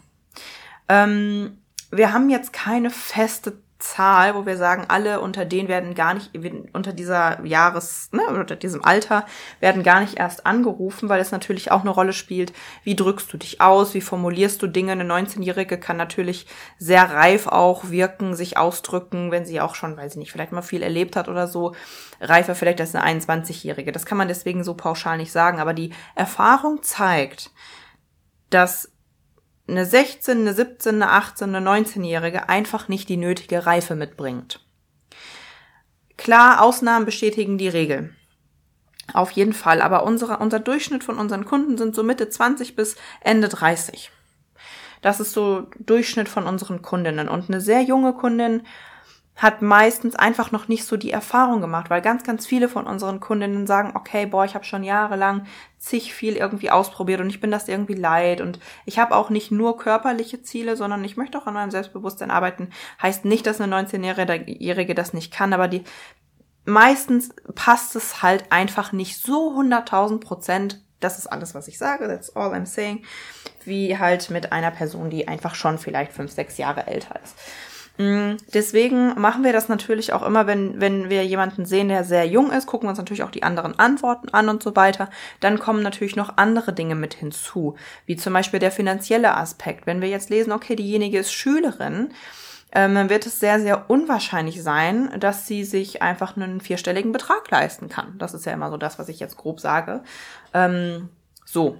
Ähm, 0.87 1.60
wir 1.91 2.13
haben 2.13 2.29
jetzt 2.29 2.53
keine 2.53 2.89
feste 2.89 3.61
Zahl, 3.81 4.35
wo 4.35 4.45
wir 4.45 4.57
sagen, 4.57 4.85
alle 4.87 5.19
unter 5.19 5.43
denen 5.43 5.67
werden 5.67 5.95
gar 5.95 6.13
nicht, 6.13 6.31
unter 6.73 6.93
dieser 6.93 7.43
Jahres, 7.45 8.09
ne, 8.11 8.21
unter 8.27 8.55
diesem 8.55 8.83
Alter 8.83 9.25
werden 9.59 9.83
gar 9.83 9.99
nicht 9.99 10.17
erst 10.17 10.45
angerufen, 10.45 11.09
weil 11.09 11.19
es 11.19 11.31
natürlich 11.31 11.71
auch 11.71 11.81
eine 11.81 11.89
Rolle 11.89 12.13
spielt, 12.13 12.53
wie 12.83 12.95
drückst 12.95 13.31
du 13.33 13.37
dich 13.37 13.59
aus, 13.59 13.93
wie 13.93 14.01
formulierst 14.01 14.61
du 14.61 14.67
Dinge. 14.67 14.93
Eine 14.93 15.03
19-Jährige 15.03 15.79
kann 15.79 15.97
natürlich 15.97 16.45
sehr 16.77 17.09
reif 17.11 17.47
auch 17.47 17.89
wirken, 17.89 18.35
sich 18.35 18.57
ausdrücken, 18.57 19.31
wenn 19.31 19.45
sie 19.45 19.59
auch 19.59 19.75
schon, 19.75 19.97
weil 19.97 20.09
sie 20.09 20.19
nicht 20.19 20.31
vielleicht 20.31 20.51
mal 20.51 20.61
viel 20.61 20.83
erlebt 20.83 21.15
hat 21.15 21.27
oder 21.27 21.47
so, 21.47 21.73
reifer 22.19 22.55
vielleicht 22.55 22.79
als 22.79 22.95
eine 22.95 23.21
21-Jährige. 23.21 23.91
Das 23.91 24.05
kann 24.05 24.17
man 24.17 24.27
deswegen 24.27 24.63
so 24.63 24.75
pauschal 24.75 25.17
nicht 25.17 25.31
sagen, 25.31 25.59
aber 25.59 25.73
die 25.73 25.93
Erfahrung 26.15 26.83
zeigt, 26.83 27.51
dass 28.49 28.91
eine 29.71 29.85
16, 29.85 30.41
eine 30.41 30.53
17, 30.53 30.95
eine 30.95 31.11
18, 31.11 31.55
eine 31.55 31.67
19-Jährige 31.67 32.49
einfach 32.49 32.87
nicht 32.87 33.09
die 33.09 33.17
nötige 33.17 33.65
Reife 33.65 33.95
mitbringt. 33.95 34.59
Klar, 36.17 36.61
Ausnahmen 36.61 37.05
bestätigen 37.05 37.57
die 37.57 37.69
Regel. 37.69 38.13
Auf 39.13 39.31
jeden 39.31 39.53
Fall. 39.53 39.81
Aber 39.81 40.03
unsere, 40.03 40.37
unser 40.37 40.59
Durchschnitt 40.59 41.03
von 41.03 41.17
unseren 41.17 41.45
Kunden 41.45 41.77
sind 41.77 41.95
so 41.95 42.03
Mitte 42.03 42.29
20 42.29 42.75
bis 42.75 42.95
Ende 43.21 43.49
30. 43.49 44.11
Das 45.01 45.19
ist 45.19 45.33
so 45.33 45.67
Durchschnitt 45.79 46.29
von 46.29 46.45
unseren 46.45 46.81
Kundinnen. 46.81 47.27
Und 47.27 47.49
eine 47.49 47.61
sehr 47.61 47.81
junge 47.81 48.13
Kundin 48.13 48.61
hat 49.35 49.61
meistens 49.61 50.15
einfach 50.15 50.51
noch 50.51 50.67
nicht 50.67 50.85
so 50.85 50.97
die 50.97 51.11
Erfahrung 51.11 51.61
gemacht, 51.61 51.89
weil 51.89 52.01
ganz, 52.01 52.23
ganz 52.23 52.45
viele 52.45 52.69
von 52.69 52.85
unseren 52.85 53.19
Kundinnen 53.19 53.65
sagen, 53.65 53.93
okay, 53.95 54.25
boah, 54.25 54.45
ich 54.45 54.53
habe 54.53 54.65
schon 54.65 54.83
jahrelang 54.83 55.45
zig 55.79 56.13
viel 56.13 56.35
irgendwie 56.35 56.69
ausprobiert 56.69 57.21
und 57.21 57.29
ich 57.29 57.39
bin 57.39 57.49
das 57.49 57.67
irgendwie 57.67 57.95
leid 57.95 58.41
und 58.41 58.59
ich 58.85 58.99
habe 58.99 59.15
auch 59.15 59.29
nicht 59.31 59.49
nur 59.49 59.77
körperliche 59.77 60.43
Ziele, 60.43 60.77
sondern 60.77 61.03
ich 61.03 61.17
möchte 61.17 61.39
auch 61.39 61.47
an 61.47 61.55
meinem 61.55 61.71
Selbstbewusstsein 61.71 62.29
arbeiten. 62.29 62.69
Heißt 63.01 63.25
nicht, 63.25 63.47
dass 63.47 63.59
eine 63.59 63.75
19-Jährige 63.75 64.93
das 64.93 65.13
nicht 65.13 65.33
kann, 65.33 65.53
aber 65.53 65.67
die 65.67 65.83
meistens 66.65 67.33
passt 67.55 67.95
es 67.95 68.21
halt 68.21 68.51
einfach 68.51 68.91
nicht 68.91 69.21
so 69.21 69.57
100.000 69.57 70.19
Prozent. 70.19 70.81
Das 70.99 71.17
ist 71.17 71.25
alles, 71.25 71.55
was 71.55 71.67
ich 71.67 71.79
sage. 71.79 72.07
That's 72.07 72.35
all 72.35 72.53
I'm 72.53 72.67
saying. 72.67 73.03
Wie 73.65 73.97
halt 73.97 74.29
mit 74.29 74.51
einer 74.51 74.69
Person, 74.69 75.09
die 75.09 75.27
einfach 75.27 75.55
schon 75.55 75.79
vielleicht 75.79 76.11
fünf, 76.11 76.31
sechs 76.31 76.59
Jahre 76.59 76.85
älter 76.85 77.19
ist. 77.23 77.35
Mm, 77.97 78.37
deswegen 78.53 79.19
machen 79.19 79.43
wir 79.43 79.53
das 79.53 79.69
natürlich 79.69 80.13
auch 80.13 80.23
immer, 80.23 80.47
wenn, 80.47 80.79
wenn 80.79 81.09
wir 81.09 81.25
jemanden 81.25 81.65
sehen, 81.65 81.89
der 81.89 82.03
sehr 82.03 82.25
jung 82.25 82.51
ist, 82.51 82.67
gucken 82.67 82.87
wir 82.87 82.91
uns 82.91 82.99
natürlich 82.99 83.23
auch 83.23 83.31
die 83.31 83.43
anderen 83.43 83.77
Antworten 83.77 84.29
an 84.29 84.49
und 84.49 84.63
so 84.63 84.75
weiter. 84.75 85.09
Dann 85.39 85.59
kommen 85.59 85.83
natürlich 85.83 86.15
noch 86.15 86.37
andere 86.37 86.73
Dinge 86.73 86.95
mit 86.95 87.13
hinzu, 87.13 87.75
wie 88.05 88.15
zum 88.15 88.33
Beispiel 88.33 88.59
der 88.59 88.71
finanzielle 88.71 89.35
Aspekt. 89.35 89.85
Wenn 89.85 90.01
wir 90.01 90.09
jetzt 90.09 90.29
lesen, 90.29 90.51
okay, 90.51 90.75
diejenige 90.75 91.19
ist 91.19 91.33
Schülerin, 91.33 92.13
ähm, 92.73 93.09
wird 93.09 93.25
es 93.25 93.39
sehr, 93.39 93.59
sehr 93.59 93.89
unwahrscheinlich 93.89 94.63
sein, 94.63 95.11
dass 95.19 95.45
sie 95.45 95.65
sich 95.65 96.01
einfach 96.01 96.37
einen 96.37 96.61
vierstelligen 96.61 97.11
Betrag 97.11 97.49
leisten 97.51 97.89
kann. 97.89 98.17
Das 98.17 98.33
ist 98.33 98.45
ja 98.45 98.53
immer 98.53 98.69
so 98.69 98.77
das, 98.77 98.97
was 98.97 99.09
ich 99.09 99.19
jetzt 99.19 99.35
grob 99.37 99.59
sage. 99.59 100.03
Ähm, 100.53 101.09
so, 101.45 101.77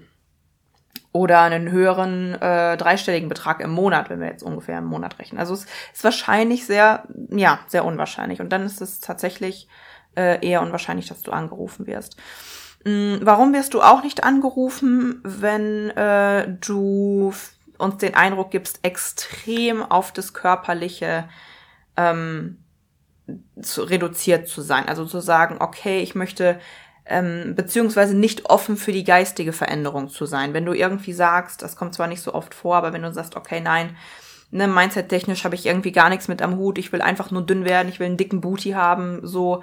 oder 1.14 1.42
einen 1.42 1.72
höheren 1.72 2.36
äh, 2.42 2.78
dreistelligen 2.78 3.28
Betrag 3.28 3.60
im 3.60 3.72
Monat, 3.72 4.10
wenn 4.10 4.22
wir 4.22 4.28
jetzt 4.28 4.44
ungefähr 4.44 4.78
im 4.78 4.86
Monat 4.86 5.20
rechnen. 5.20 5.40
Also 5.40 5.54
es 5.54 5.66
ist 5.94 6.04
wahrscheinlich 6.04 6.66
sehr, 6.66 7.04
ja, 7.30 7.60
sehr 7.68 7.84
unwahrscheinlich. 7.84 8.40
Und 8.40 8.50
dann 8.50 8.66
ist 8.66 8.82
es 8.82 9.02
tatsächlich 9.02 9.68
äh, 10.16 10.46
eher 10.46 10.62
unwahrscheinlich, 10.62 11.08
dass 11.08 11.22
du 11.22 11.32
angerufen 11.32 11.86
wirst. 11.86 12.16
Mm, 12.86 13.18
warum 13.22 13.54
wirst 13.54 13.74
du 13.74 13.82
auch 13.82 14.04
nicht 14.04 14.24
angerufen, 14.24 15.20
wenn 15.24 15.90
äh, 15.92 16.48
du 16.62 17.34
uns 17.78 17.98
den 17.98 18.16
Eindruck 18.16 18.52
gibst, 18.52 18.80
extrem 18.84 19.84
auf 19.84 20.14
das 20.14 20.34
Körperliche 20.34 21.28
ähm, 21.98 22.64
zu, 23.62 23.84
reduziert 23.84 24.48
zu 24.48 24.62
sein? 24.62 24.88
Also 24.88 25.06
zu 25.06 25.20
sagen, 25.20 25.58
okay, 25.60 26.00
ich 26.00 26.16
möchte 26.16 26.60
ähm, 27.12 27.56
beziehungsweise 27.56 28.16
nicht 28.16 28.50
offen 28.50 28.78
für 28.78 28.94
die 28.94 29.04
geistige 29.04 29.52
Veränderung 29.52 30.10
zu 30.10 30.26
sein. 30.26 30.54
Wenn 30.54 30.66
du 30.66 30.74
irgendwie 30.74 31.14
sagst, 31.14 31.62
das 31.62 31.76
kommt 31.76 31.94
zwar 31.94 32.08
nicht 32.08 32.22
so 32.22 32.34
oft 32.34 32.56
vor, 32.56 32.78
aber 32.78 32.94
wenn 32.94 33.02
du 33.02 33.12
sagst, 33.14 33.36
okay, 33.36 33.60
nein, 33.60 33.98
ne, 34.50 34.68
Mindset-technisch 34.68 35.44
habe 35.44 35.56
ich 35.56 35.66
irgendwie 35.66 35.92
gar 35.92 36.10
nichts 36.10 36.30
mit 36.30 36.42
am 36.42 36.56
Hut, 36.56 36.78
ich 36.78 36.92
will 36.94 37.02
einfach 37.02 37.30
nur 37.30 37.46
dünn 37.46 37.66
werden, 37.66 37.90
ich 37.90 38.00
will 38.00 38.08
einen 38.08 38.18
dicken 38.18 38.40
Booty 38.40 38.72
haben, 38.72 39.20
so, 39.24 39.62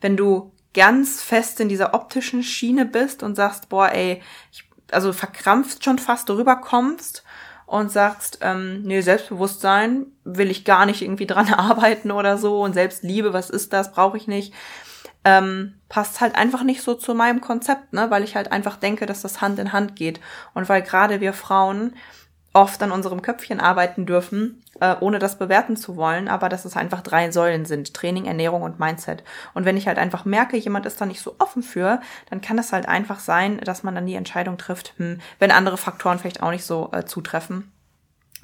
wenn 0.00 0.16
du 0.16 0.52
ganz 0.74 1.22
fest 1.22 1.60
in 1.60 1.68
dieser 1.68 1.94
optischen 1.94 2.42
Schiene 2.42 2.86
bist 2.86 3.22
und 3.22 3.36
sagst, 3.36 3.68
boah, 3.68 3.90
ey, 3.92 4.20
ich, 4.50 4.64
also 4.90 5.12
verkrampft 5.12 5.84
schon 5.84 5.98
fast 5.98 6.28
darüber 6.28 6.56
kommst 6.56 7.22
und 7.66 7.92
sagst, 7.92 8.38
ähm, 8.42 8.82
nee, 8.82 9.00
Selbstbewusstsein 9.00 10.06
will 10.24 10.50
ich 10.50 10.64
gar 10.64 10.86
nicht 10.86 11.02
irgendwie 11.02 11.26
dran 11.26 11.54
arbeiten 11.54 12.10
oder 12.10 12.36
so 12.36 12.62
und 12.62 12.74
Selbstliebe, 12.74 13.32
was 13.32 13.48
ist 13.48 13.72
das, 13.72 13.92
brauche 13.92 14.16
ich 14.16 14.26
nicht, 14.26 14.52
ähm, 15.24 15.74
passt 15.88 16.20
halt 16.20 16.36
einfach 16.36 16.62
nicht 16.62 16.82
so 16.82 16.94
zu 16.94 17.14
meinem 17.14 17.40
Konzept, 17.40 17.92
ne, 17.92 18.10
weil 18.10 18.24
ich 18.24 18.36
halt 18.36 18.52
einfach 18.52 18.76
denke, 18.76 19.06
dass 19.06 19.22
das 19.22 19.40
Hand 19.40 19.58
in 19.58 19.72
Hand 19.72 19.96
geht 19.96 20.20
und 20.54 20.68
weil 20.68 20.82
gerade 20.82 21.20
wir 21.20 21.32
Frauen 21.32 21.94
oft 22.52 22.82
an 22.82 22.90
unserem 22.90 23.22
Köpfchen 23.22 23.60
arbeiten 23.60 24.06
dürfen, 24.06 24.62
äh, 24.80 24.96
ohne 25.00 25.18
das 25.18 25.38
bewerten 25.38 25.76
zu 25.76 25.96
wollen, 25.96 26.26
aber 26.26 26.48
dass 26.48 26.64
es 26.64 26.76
einfach 26.76 27.00
drei 27.00 27.30
Säulen 27.30 27.64
sind. 27.64 27.94
Training, 27.94 28.24
Ernährung 28.24 28.62
und 28.62 28.80
Mindset. 28.80 29.22
Und 29.54 29.64
wenn 29.64 29.76
ich 29.76 29.86
halt 29.86 29.98
einfach 29.98 30.24
merke, 30.24 30.56
jemand 30.56 30.84
ist 30.86 31.00
da 31.00 31.06
nicht 31.06 31.20
so 31.20 31.36
offen 31.38 31.62
für, 31.62 32.00
dann 32.28 32.40
kann 32.40 32.58
es 32.58 32.72
halt 32.72 32.88
einfach 32.88 33.20
sein, 33.20 33.58
dass 33.58 33.84
man 33.84 33.94
dann 33.94 34.06
die 34.06 34.16
Entscheidung 34.16 34.58
trifft, 34.58 34.94
hm, 34.96 35.20
wenn 35.38 35.52
andere 35.52 35.76
Faktoren 35.76 36.18
vielleicht 36.18 36.42
auch 36.42 36.50
nicht 36.50 36.64
so 36.64 36.90
äh, 36.92 37.04
zutreffen, 37.04 37.70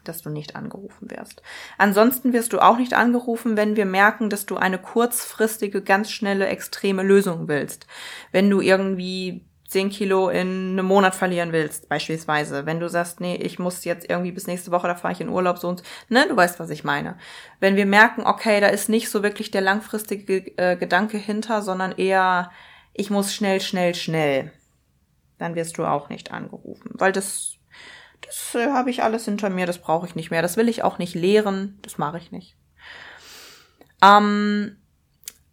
dass 0.09 0.23
du 0.23 0.31
nicht 0.31 0.57
angerufen 0.57 1.11
wirst. 1.11 1.43
Ansonsten 1.79 2.33
wirst 2.33 2.53
du 2.53 2.61
auch 2.61 2.79
nicht 2.79 2.95
angerufen, 2.95 3.57
wenn 3.57 3.77
wir 3.77 3.87
merken, 3.87 4.31
dass 4.31 4.47
du 4.47 4.57
eine 4.57 4.79
kurzfristige, 4.79 5.83
ganz 5.83 6.11
schnelle, 6.11 6.47
extreme 6.47 7.03
Lösung 7.03 7.49
willst. 7.49 7.87
Wenn 8.33 8.51
du 8.51 8.61
irgendwie 8.61 9.47
10 9.69 9.91
Kilo 9.91 10.29
in 10.29 10.73
einem 10.73 10.87
Monat 10.87 11.15
verlieren 11.15 11.53
willst, 11.53 11.89
beispielsweise. 11.89 12.67
Wenn 12.67 12.81
du 12.81 12.89
sagst, 12.89 13.21
nee, 13.21 13.35
ich 13.37 13.59
muss 13.59 13.85
jetzt 13.85 14.09
irgendwie 14.09 14.33
bis 14.33 14.47
nächste 14.47 14.71
Woche, 14.71 14.87
da 14.87 14.95
fahre 14.95 15.13
ich 15.13 15.21
in 15.21 15.29
Urlaub, 15.29 15.59
so 15.59 15.69
und, 15.69 15.83
ne, 16.09 16.27
du 16.29 16.37
weißt, 16.37 16.61
was 16.61 16.71
ich 16.71 16.85
meine. 16.85 17.19
Wenn 17.59 17.77
wir 17.77 17.87
merken, 17.87 18.23
okay, 18.25 18.61
da 18.61 18.69
ist 18.69 18.89
nicht 18.89 19.11
so 19.11 19.23
wirklich 19.23 19.51
der 19.51 19.63
langfristige 19.63 20.57
äh, 20.57 20.77
Gedanke 20.77 21.19
hinter, 21.19 21.63
sondern 21.63 21.93
eher, 21.93 22.51
ich 22.95 23.11
muss 23.11 23.35
schnell, 23.35 23.61
schnell, 23.61 23.95
schnell, 23.95 24.53
dann 25.39 25.55
wirst 25.55 25.79
du 25.79 25.85
auch 25.85 26.09
nicht 26.09 26.31
angerufen. 26.31 26.91
Weil 26.95 27.13
das, 27.13 27.56
das 28.23 28.55
äh, 28.55 28.71
habe 28.73 28.91
ich 28.91 29.03
alles 29.03 29.25
hinter 29.25 29.51
mir, 29.51 29.67
das 29.67 29.79
brauche 29.79 30.07
ich 30.07 30.15
nicht 30.15 30.31
mehr. 30.31 30.43
Das 30.43 30.57
will 30.57 30.69
ich 30.69 30.83
auch 30.83 30.99
nicht 30.99 31.15
lehren, 31.15 31.79
das 31.83 31.99
mache 31.99 32.19
ich 32.19 32.33
nicht. 32.33 32.57
Ähm, 34.03 34.77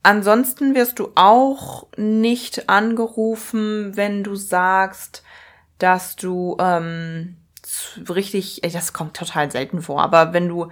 Ansonsten 0.05 0.75
wirst 0.75 0.99
du 0.99 1.13
auch 1.15 1.87
nicht 1.95 2.67
angerufen, 2.67 3.95
wenn 3.95 4.21
du 4.21 4.35
sagst, 4.35 5.23
dass 5.77 6.17
du 6.17 6.57
ähm, 6.59 7.37
richtig, 8.09 8.59
das 8.61 8.91
kommt 8.91 9.15
total 9.15 9.49
selten 9.49 9.81
vor, 9.81 10.01
aber 10.03 10.33
wenn 10.33 10.49
du 10.49 10.67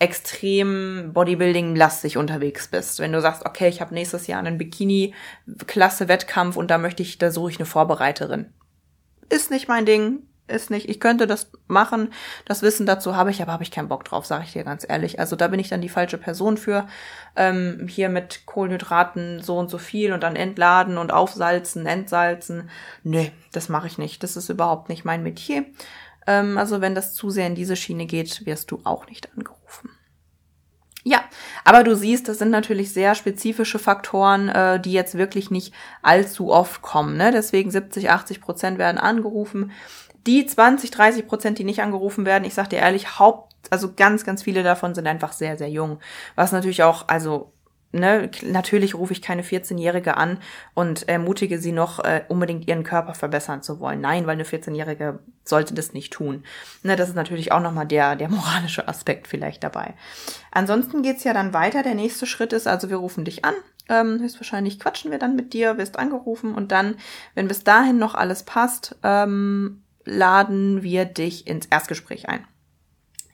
extrem 0.00 1.12
Bodybuilding-lastig 1.14 2.16
unterwegs 2.16 2.66
bist. 2.66 2.98
Wenn 2.98 3.12
du 3.12 3.20
sagst, 3.20 3.46
okay, 3.46 3.68
ich 3.68 3.80
habe 3.80 3.94
nächstes 3.94 4.26
Jahr 4.26 4.40
einen 4.40 4.58
Bikini-Klasse-Wettkampf 4.58 6.56
und 6.56 6.72
da 6.72 6.78
möchte 6.78 7.04
ich, 7.04 7.18
da 7.18 7.30
suche 7.30 7.52
ich 7.52 7.58
eine 7.58 7.66
Vorbereiterin. 7.66 8.52
Ist 9.28 9.52
nicht 9.52 9.68
mein 9.68 9.86
Ding, 9.86 10.24
ist 10.52 10.70
nicht, 10.70 10.88
ich 10.88 11.00
könnte 11.00 11.26
das 11.26 11.50
machen, 11.66 12.12
das 12.44 12.62
Wissen 12.62 12.86
dazu 12.86 13.16
habe 13.16 13.30
ich, 13.30 13.42
aber 13.42 13.52
habe 13.52 13.62
ich 13.62 13.70
keinen 13.70 13.88
Bock 13.88 14.04
drauf, 14.04 14.26
sage 14.26 14.44
ich 14.44 14.52
dir 14.52 14.64
ganz 14.64 14.86
ehrlich. 14.88 15.18
Also 15.18 15.36
da 15.36 15.48
bin 15.48 15.60
ich 15.60 15.68
dann 15.68 15.80
die 15.80 15.88
falsche 15.88 16.18
Person 16.18 16.56
für. 16.56 16.86
Ähm, 17.34 17.86
hier 17.88 18.08
mit 18.08 18.46
Kohlenhydraten 18.46 19.42
so 19.42 19.58
und 19.58 19.70
so 19.70 19.78
viel 19.78 20.12
und 20.12 20.22
dann 20.22 20.36
entladen 20.36 20.98
und 20.98 21.12
aufsalzen, 21.12 21.86
entsalzen. 21.86 22.70
Nee, 23.02 23.32
das 23.52 23.68
mache 23.68 23.86
ich 23.86 23.98
nicht. 23.98 24.22
Das 24.22 24.36
ist 24.36 24.48
überhaupt 24.48 24.88
nicht 24.88 25.04
mein 25.04 25.22
Metier. 25.22 25.64
Ähm, 26.26 26.58
also 26.58 26.80
wenn 26.80 26.94
das 26.94 27.14
zu 27.14 27.30
sehr 27.30 27.46
in 27.46 27.54
diese 27.54 27.76
Schiene 27.76 28.06
geht, 28.06 28.46
wirst 28.46 28.70
du 28.70 28.80
auch 28.84 29.06
nicht 29.06 29.32
angerufen. 29.36 29.90
Ja, 31.04 31.24
aber 31.64 31.82
du 31.82 31.96
siehst, 31.96 32.28
das 32.28 32.38
sind 32.38 32.50
natürlich 32.50 32.92
sehr 32.92 33.16
spezifische 33.16 33.80
Faktoren, 33.80 34.48
äh, 34.48 34.80
die 34.80 34.92
jetzt 34.92 35.18
wirklich 35.18 35.50
nicht 35.50 35.74
allzu 36.00 36.52
oft 36.52 36.80
kommen. 36.80 37.16
Ne? 37.16 37.32
Deswegen 37.32 37.72
70, 37.72 38.10
80 38.10 38.40
Prozent 38.40 38.78
werden 38.78 38.98
angerufen 38.98 39.72
die 40.26 40.46
20, 40.46 40.90
30 40.90 41.26
Prozent, 41.26 41.58
die 41.58 41.64
nicht 41.64 41.82
angerufen 41.82 42.24
werden, 42.24 42.44
ich 42.44 42.54
sag 42.54 42.70
dir 42.70 42.78
ehrlich, 42.78 43.18
Haupt, 43.18 43.52
also 43.70 43.92
ganz, 43.94 44.24
ganz 44.24 44.42
viele 44.42 44.62
davon 44.62 44.94
sind 44.94 45.06
einfach 45.06 45.32
sehr, 45.32 45.56
sehr 45.56 45.70
jung. 45.70 45.98
Was 46.34 46.52
natürlich 46.52 46.82
auch, 46.82 47.08
also 47.08 47.52
Ne, 47.94 48.30
natürlich 48.42 48.94
rufe 48.94 49.12
ich 49.12 49.20
keine 49.20 49.42
14-Jährige 49.42 50.16
an 50.16 50.38
und 50.72 51.10
ermutige 51.10 51.58
sie 51.58 51.72
noch, 51.72 52.02
äh, 52.02 52.24
unbedingt 52.28 52.66
ihren 52.66 52.84
Körper 52.84 53.12
verbessern 53.12 53.60
zu 53.60 53.80
wollen. 53.80 54.00
Nein, 54.00 54.26
weil 54.26 54.32
eine 54.32 54.44
14-Jährige 54.44 55.18
sollte 55.44 55.74
das 55.74 55.92
nicht 55.92 56.10
tun. 56.10 56.42
Ne, 56.82 56.96
das 56.96 57.10
ist 57.10 57.16
natürlich 57.16 57.52
auch 57.52 57.60
nochmal 57.60 57.86
der, 57.86 58.16
der 58.16 58.30
moralische 58.30 58.88
Aspekt 58.88 59.28
vielleicht 59.28 59.62
dabei. 59.62 59.92
Ansonsten 60.50 61.02
geht's 61.02 61.24
ja 61.24 61.34
dann 61.34 61.52
weiter. 61.52 61.82
Der 61.82 61.94
nächste 61.94 62.24
Schritt 62.24 62.54
ist, 62.54 62.66
also 62.66 62.88
wir 62.88 62.96
rufen 62.96 63.26
dich 63.26 63.44
an. 63.44 63.54
Ähm, 63.90 64.20
höchstwahrscheinlich 64.20 64.80
quatschen 64.80 65.10
wir 65.10 65.18
dann 65.18 65.36
mit 65.36 65.52
dir, 65.52 65.76
wirst 65.76 65.98
angerufen 65.98 66.54
und 66.54 66.72
dann, 66.72 66.96
wenn 67.34 67.48
bis 67.48 67.62
dahin 67.62 67.98
noch 67.98 68.14
alles 68.14 68.44
passt, 68.44 68.96
ähm, 69.02 69.81
laden 70.04 70.82
wir 70.82 71.04
dich 71.04 71.46
ins 71.46 71.66
Erstgespräch 71.66 72.28
ein. 72.28 72.46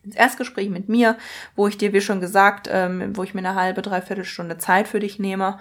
Ins 0.05 0.17
Erstgespräch 0.17 0.71
mit 0.71 0.89
mir, 0.89 1.19
wo 1.57 1.67
ich 1.67 1.77
dir, 1.77 1.93
wie 1.93 2.01
schon 2.01 2.21
gesagt, 2.21 2.69
ähm, 2.71 3.17
wo 3.17 3.23
ich 3.23 3.35
mir 3.35 3.41
eine 3.41 3.55
halbe, 3.55 3.83
dreiviertel 3.83 4.25
Stunde 4.25 4.59
Zeit 4.59 4.89
für 4.89 5.01
dich 5.01 5.19
nehme 5.19 5.59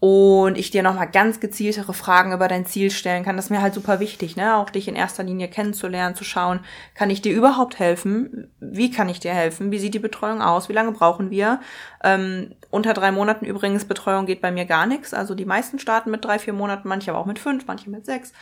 und 0.00 0.56
ich 0.56 0.70
dir 0.70 0.84
nochmal 0.84 1.10
ganz 1.10 1.40
gezieltere 1.40 1.92
Fragen 1.92 2.32
über 2.32 2.46
dein 2.46 2.66
Ziel 2.66 2.90
stellen 2.90 3.24
kann. 3.24 3.36
Das 3.36 3.46
ist 3.46 3.50
mir 3.50 3.62
halt 3.62 3.74
super 3.74 3.98
wichtig, 3.98 4.36
ne? 4.36 4.56
Auch 4.56 4.70
dich 4.70 4.86
in 4.86 4.94
erster 4.94 5.24
Linie 5.24 5.48
kennenzulernen, 5.48 6.14
zu 6.14 6.22
schauen, 6.22 6.60
kann 6.94 7.10
ich 7.10 7.20
dir 7.20 7.34
überhaupt 7.34 7.80
helfen? 7.80 8.52
Wie 8.60 8.92
kann 8.92 9.08
ich 9.08 9.18
dir 9.18 9.34
helfen? 9.34 9.72
Wie 9.72 9.78
sieht 9.80 9.94
die 9.94 9.98
Betreuung 9.98 10.40
aus? 10.40 10.68
Wie 10.68 10.72
lange 10.72 10.92
brauchen 10.92 11.30
wir? 11.30 11.60
Ähm, 12.04 12.54
unter 12.70 12.94
drei 12.94 13.10
Monaten 13.10 13.44
übrigens 13.44 13.86
Betreuung 13.86 14.26
geht 14.26 14.40
bei 14.40 14.52
mir 14.52 14.66
gar 14.66 14.86
nichts. 14.86 15.14
Also 15.14 15.34
die 15.34 15.46
meisten 15.46 15.80
starten 15.80 16.12
mit 16.12 16.24
drei, 16.24 16.38
vier 16.38 16.52
Monaten, 16.52 16.86
manche 16.86 17.10
aber 17.10 17.18
auch 17.18 17.26
mit 17.26 17.40
fünf, 17.40 17.66
manche 17.66 17.90
mit 17.90 18.06
sechs. 18.06 18.32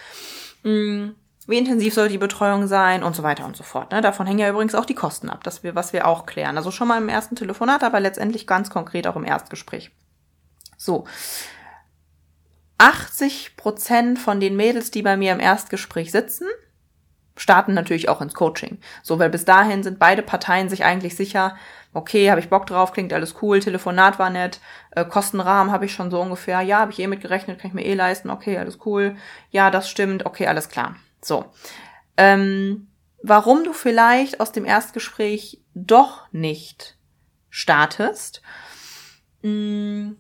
Mm 0.63 1.13
wie 1.47 1.59
intensiv 1.59 1.95
soll 1.95 2.09
die 2.09 2.19
Betreuung 2.19 2.67
sein 2.67 3.03
und 3.03 3.15
so 3.15 3.23
weiter 3.23 3.45
und 3.45 3.57
so 3.57 3.63
fort. 3.63 3.93
Ne? 3.93 4.01
Davon 4.01 4.27
hängen 4.27 4.41
ja 4.41 4.51
übrigens 4.51 4.75
auch 4.75 4.85
die 4.85 4.95
Kosten 4.95 5.31
ab, 5.31 5.45
dass 5.45 5.63
wir, 5.63 5.75
was 5.75 5.93
wir 5.93 6.07
auch 6.07 6.27
klären. 6.27 6.57
Also 6.57 6.71
schon 6.71 6.89
mal 6.89 7.01
im 7.01 7.09
ersten 7.09 7.37
Telefonat, 7.37 7.85
aber 7.85 8.01
letztendlich 8.01 8.47
ganz 8.47 8.71
konkret 8.71 9.07
auch 9.07 9.17
im 9.17 9.25
Erstgespräch. 9.25 9.93
So. 10.77 11.05
80 12.79 13.57
Prozent 13.57 14.19
von 14.19 14.41
den 14.41 14.57
Mädels, 14.57 14.91
die 14.91 15.03
bei 15.03 15.17
mir 15.17 15.33
im 15.33 15.41
Erstgespräch 15.41 16.11
sitzen, 16.11 16.47
starten 17.37 17.75
natürlich 17.75 18.09
auch 18.09 18.21
ins 18.21 18.35
Coaching. 18.35 18.79
So, 19.03 19.19
weil 19.19 19.31
bis 19.31 19.45
dahin 19.45 19.83
sind 19.83 19.99
beide 19.99 20.23
Parteien 20.23 20.69
sich 20.69 20.85
eigentlich 20.85 21.17
sicher, 21.17 21.57
okay, 21.93 22.31
habe 22.31 22.41
ich 22.41 22.51
Bock 22.51 22.67
drauf, 22.67 22.93
klingt 22.93 23.13
alles 23.13 23.37
cool, 23.41 23.61
Telefonat 23.61 24.19
war 24.19 24.31
nett, 24.31 24.61
äh, 24.91 25.05
Kostenrahmen 25.05 25.73
habe 25.73 25.87
ich 25.87 25.93
schon 25.93 26.11
so 26.11 26.21
ungefähr, 26.21 26.61
ja, 26.61 26.81
habe 26.81 26.93
ich 26.93 26.99
eh 26.99 27.07
mitgerechnet, 27.07 27.59
kann 27.59 27.69
ich 27.69 27.75
mir 27.75 27.85
eh 27.85 27.95
leisten, 27.95 28.31
okay, 28.31 28.59
alles 28.59 28.79
cool, 28.85 29.17
ja, 29.51 29.71
das 29.71 29.89
stimmt, 29.89 30.27
okay, 30.27 30.47
alles 30.47 30.69
klar. 30.69 30.97
So. 31.23 31.47
Ähm, 32.17 32.89
warum 33.23 33.65
du 33.65 33.73
vielleicht 33.73 34.41
aus 34.41 34.53
dem 34.53 34.65
Erstgespräch 34.65 35.61
doch 35.75 36.31
nicht 36.33 36.97
startest. 37.57 38.43
Hm, 39.43 40.17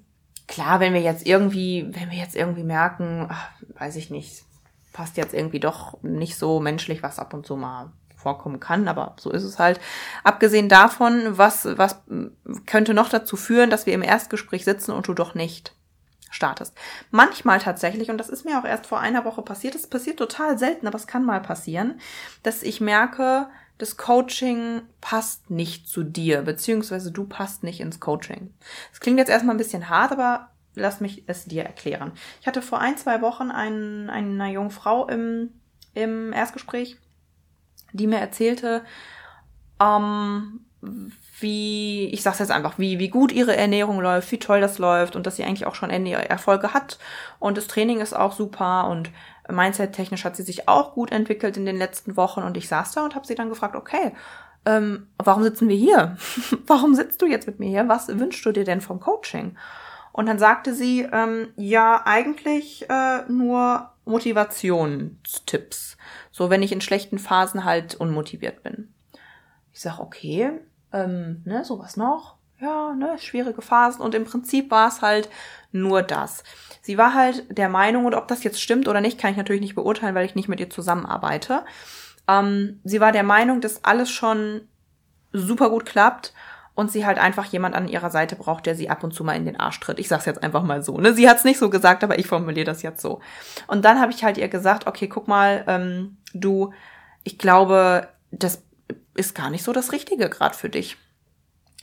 klar, 0.46 0.80
wenn 0.80 0.94
wir 0.94 1.02
jetzt 1.02 1.26
irgendwie, 1.26 1.86
wenn 1.90 2.10
wir 2.10 2.18
jetzt 2.18 2.34
irgendwie 2.34 2.62
merken, 2.62 3.26
ach, 3.28 3.50
weiß 3.78 3.96
ich 3.96 4.10
nicht, 4.10 4.44
passt 4.92 5.18
jetzt 5.18 5.34
irgendwie 5.34 5.60
doch 5.60 6.02
nicht 6.02 6.36
so 6.38 6.60
menschlich, 6.60 7.02
was 7.02 7.18
ab 7.18 7.34
und 7.34 7.46
zu 7.46 7.56
mal 7.56 7.92
vorkommen 8.16 8.58
kann, 8.58 8.88
aber 8.88 9.14
so 9.20 9.30
ist 9.30 9.44
es 9.44 9.58
halt. 9.58 9.78
Abgesehen 10.24 10.70
davon, 10.70 11.38
was, 11.38 11.66
was 11.76 12.02
könnte 12.64 12.94
noch 12.94 13.10
dazu 13.10 13.36
führen, 13.36 13.68
dass 13.68 13.84
wir 13.84 13.92
im 13.92 14.02
Erstgespräch 14.02 14.64
sitzen 14.64 14.92
und 14.92 15.06
du 15.06 15.14
doch 15.14 15.34
nicht 15.34 15.75
startest. 16.36 16.76
Manchmal 17.10 17.58
tatsächlich, 17.58 18.10
und 18.10 18.18
das 18.18 18.28
ist 18.28 18.44
mir 18.44 18.58
auch 18.58 18.64
erst 18.64 18.86
vor 18.86 19.00
einer 19.00 19.24
Woche 19.24 19.42
passiert, 19.42 19.74
das 19.74 19.88
passiert 19.88 20.18
total 20.18 20.58
selten, 20.58 20.86
aber 20.86 20.96
es 20.96 21.06
kann 21.06 21.24
mal 21.24 21.40
passieren, 21.40 22.00
dass 22.42 22.62
ich 22.62 22.80
merke, 22.80 23.48
das 23.78 23.96
Coaching 23.96 24.82
passt 25.00 25.50
nicht 25.50 25.88
zu 25.88 26.02
dir, 26.02 26.42
beziehungsweise 26.42 27.10
du 27.10 27.24
passt 27.24 27.62
nicht 27.62 27.80
ins 27.80 28.00
Coaching. 28.00 28.54
Das 28.90 29.00
klingt 29.00 29.18
jetzt 29.18 29.28
erstmal 29.28 29.54
ein 29.54 29.58
bisschen 29.58 29.88
hart, 29.88 30.12
aber 30.12 30.50
lass 30.74 31.00
mich 31.00 31.24
es 31.26 31.46
dir 31.46 31.64
erklären. 31.64 32.12
Ich 32.40 32.46
hatte 32.46 32.62
vor 32.62 32.80
ein, 32.80 32.96
zwei 32.96 33.20
Wochen 33.22 33.50
einen, 33.50 34.08
eine 34.10 34.52
junge 34.52 34.70
Frau 34.70 35.08
im, 35.08 35.50
im 35.94 36.32
Erstgespräch, 36.32 36.98
die 37.92 38.06
mir 38.06 38.18
erzählte, 38.18 38.84
ähm, 39.80 40.60
wie, 41.40 42.06
ich 42.08 42.22
sag's 42.22 42.38
jetzt 42.38 42.50
einfach, 42.50 42.78
wie, 42.78 42.98
wie 42.98 43.08
gut 43.08 43.32
ihre 43.32 43.56
Ernährung 43.56 44.00
läuft, 44.00 44.30
wie 44.32 44.38
toll 44.38 44.60
das 44.60 44.78
läuft 44.78 45.16
und 45.16 45.26
dass 45.26 45.36
sie 45.36 45.44
eigentlich 45.44 45.66
auch 45.66 45.74
schon 45.74 45.90
Erfolge 45.90 46.72
hat. 46.72 46.98
Und 47.38 47.58
das 47.58 47.66
Training 47.66 48.00
ist 48.00 48.14
auch 48.14 48.32
super 48.32 48.88
und 48.88 49.10
Mindset-technisch 49.48 50.24
hat 50.24 50.36
sie 50.36 50.42
sich 50.42 50.68
auch 50.68 50.94
gut 50.94 51.12
entwickelt 51.12 51.56
in 51.56 51.66
den 51.66 51.76
letzten 51.76 52.16
Wochen. 52.16 52.42
Und 52.42 52.56
ich 52.56 52.68
saß 52.68 52.92
da 52.92 53.04
und 53.04 53.14
habe 53.14 53.26
sie 53.26 53.34
dann 53.34 53.48
gefragt, 53.48 53.76
okay, 53.76 54.12
ähm, 54.64 55.08
warum 55.18 55.42
sitzen 55.42 55.68
wir 55.68 55.76
hier? 55.76 56.16
warum 56.66 56.94
sitzt 56.94 57.22
du 57.22 57.26
jetzt 57.26 57.46
mit 57.46 57.60
mir 57.60 57.68
hier? 57.68 57.88
Was 57.88 58.08
wünschst 58.08 58.44
du 58.44 58.52
dir 58.52 58.64
denn 58.64 58.80
vom 58.80 59.00
Coaching? 59.00 59.56
Und 60.12 60.26
dann 60.26 60.38
sagte 60.38 60.74
sie, 60.74 61.06
ähm, 61.12 61.48
ja, 61.56 62.02
eigentlich 62.04 62.88
äh, 62.88 63.22
nur 63.28 63.90
Motivationstipps. 64.06 65.98
So, 66.30 66.48
wenn 66.48 66.62
ich 66.62 66.72
in 66.72 66.80
schlechten 66.80 67.18
Phasen 67.18 67.64
halt 67.64 67.94
unmotiviert 67.94 68.62
bin. 68.62 68.94
Ich 69.72 69.82
sag, 69.82 69.98
okay, 69.98 70.52
ähm, 70.92 71.42
ne, 71.44 71.64
sowas 71.64 71.96
noch. 71.96 72.36
Ja, 72.58 72.94
ne, 72.94 73.18
schwierige 73.18 73.60
Phasen. 73.60 74.00
Und 74.00 74.14
im 74.14 74.24
Prinzip 74.24 74.70
war 74.70 74.88
es 74.88 75.02
halt 75.02 75.28
nur 75.72 76.02
das. 76.02 76.42
Sie 76.80 76.96
war 76.96 77.14
halt 77.14 77.44
der 77.56 77.68
Meinung, 77.68 78.06
und 78.06 78.14
ob 78.14 78.28
das 78.28 78.44
jetzt 78.44 78.60
stimmt 78.60 78.88
oder 78.88 79.00
nicht, 79.00 79.18
kann 79.18 79.30
ich 79.30 79.36
natürlich 79.36 79.60
nicht 79.60 79.74
beurteilen, 79.74 80.14
weil 80.14 80.26
ich 80.26 80.34
nicht 80.34 80.48
mit 80.48 80.60
ihr 80.60 80.70
zusammenarbeite. 80.70 81.64
Ähm, 82.28 82.80
sie 82.84 83.00
war 83.00 83.12
der 83.12 83.24
Meinung, 83.24 83.60
dass 83.60 83.84
alles 83.84 84.10
schon 84.10 84.62
super 85.32 85.68
gut 85.68 85.84
klappt 85.84 86.32
und 86.74 86.90
sie 86.90 87.06
halt 87.06 87.18
einfach 87.18 87.46
jemand 87.46 87.74
an 87.74 87.88
ihrer 87.88 88.10
Seite 88.10 88.36
braucht, 88.36 88.66
der 88.66 88.74
sie 88.74 88.90
ab 88.90 89.02
und 89.02 89.12
zu 89.12 89.24
mal 89.24 89.34
in 89.34 89.46
den 89.46 89.58
Arsch 89.58 89.80
tritt. 89.80 89.98
Ich 89.98 90.08
sag's 90.08 90.26
jetzt 90.26 90.42
einfach 90.42 90.62
mal 90.62 90.82
so. 90.82 90.98
Ne? 90.98 91.14
Sie 91.14 91.28
hat's 91.28 91.44
nicht 91.44 91.58
so 91.58 91.70
gesagt, 91.70 92.04
aber 92.04 92.18
ich 92.18 92.26
formuliere 92.26 92.66
das 92.66 92.82
jetzt 92.82 93.00
so. 93.00 93.20
Und 93.66 93.84
dann 93.84 94.00
habe 94.00 94.12
ich 94.12 94.24
halt 94.24 94.38
ihr 94.38 94.48
gesagt, 94.48 94.86
okay, 94.86 95.08
guck 95.08 95.26
mal, 95.26 95.64
ähm, 95.66 96.18
du, 96.34 96.72
ich 97.24 97.38
glaube, 97.38 98.08
das 98.30 98.62
ist 99.16 99.34
gar 99.34 99.50
nicht 99.50 99.64
so 99.64 99.72
das 99.72 99.92
Richtige 99.92 100.28
gerade 100.28 100.56
für 100.56 100.68
dich. 100.68 100.96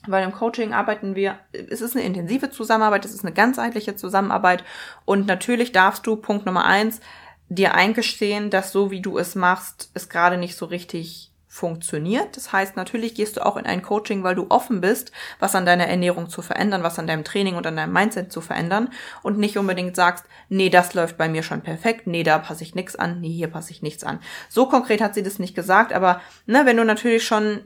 Weil 0.06 0.24
im 0.24 0.34
Coaching 0.34 0.74
arbeiten 0.74 1.16
wir, 1.16 1.40
es 1.52 1.82
ist 1.82 1.96
eine 1.96 2.06
intensive 2.06 2.50
Zusammenarbeit, 2.50 3.06
es 3.06 3.14
ist 3.14 3.24
eine 3.24 3.34
ganzheitliche 3.34 3.96
Zusammenarbeit 3.96 4.64
und 5.06 5.28
natürlich 5.28 5.72
darfst 5.72 6.06
du, 6.06 6.18
Punkt 6.18 6.46
Nummer 6.46 6.66
eins, 6.66 7.00
dir 7.48 7.74
eingestehen, 7.74 8.50
dass 8.50 8.72
so 8.72 8.92
wie 8.92 9.02
du 9.02 9.18
es 9.18 9.36
machst, 9.36 9.92
es 9.94 10.10
gerade 10.10 10.38
nicht 10.38 10.58
so 10.58 10.66
richtig 10.66 11.33
funktioniert. 11.54 12.36
Das 12.36 12.52
heißt, 12.52 12.76
natürlich 12.76 13.14
gehst 13.14 13.38
du 13.38 13.46
auch 13.46 13.58
in 13.58 13.68
ein 13.68 13.84
Coaching, 13.84 14.24
weil 14.24 14.34
du 14.34 14.48
offen 14.50 14.82
bist, 14.82 15.12
was 15.38 15.54
an 15.54 15.68
deiner 15.68 15.86
Ernährung 15.86 16.28
zu 16.28 16.42
verändern, 16.42 16.82
was 16.82 16.98
an 16.98 17.06
deinem 17.06 17.24
Training 17.24 17.58
und 17.58 17.68
an 17.68 17.76
deinem 17.76 17.94
Mindset 17.94 18.32
zu 18.32 18.42
verändern 18.42 18.90
und 19.22 19.38
nicht 19.38 19.60
unbedingt 19.60 19.96
sagst, 19.96 20.26
nee, 20.50 20.72
das 20.72 20.96
läuft 20.96 21.16
bei 21.16 21.30
mir 21.30 21.44
schon 21.44 21.62
perfekt, 21.62 22.08
nee, 22.08 22.24
da 22.24 22.40
passe 22.40 22.64
ich 22.64 22.74
nichts 22.74 22.96
an, 22.96 23.22
nee, 23.22 23.30
hier 23.30 23.50
passe 23.50 23.70
ich 23.70 23.84
nichts 23.84 24.04
an. 24.04 24.18
So 24.50 24.66
konkret 24.66 25.00
hat 25.00 25.14
sie 25.14 25.22
das 25.22 25.38
nicht 25.38 25.54
gesagt, 25.54 25.94
aber 25.94 26.22
ne, 26.48 26.66
wenn 26.66 26.78
du 26.78 26.84
natürlich 26.84 27.24
schon 27.24 27.62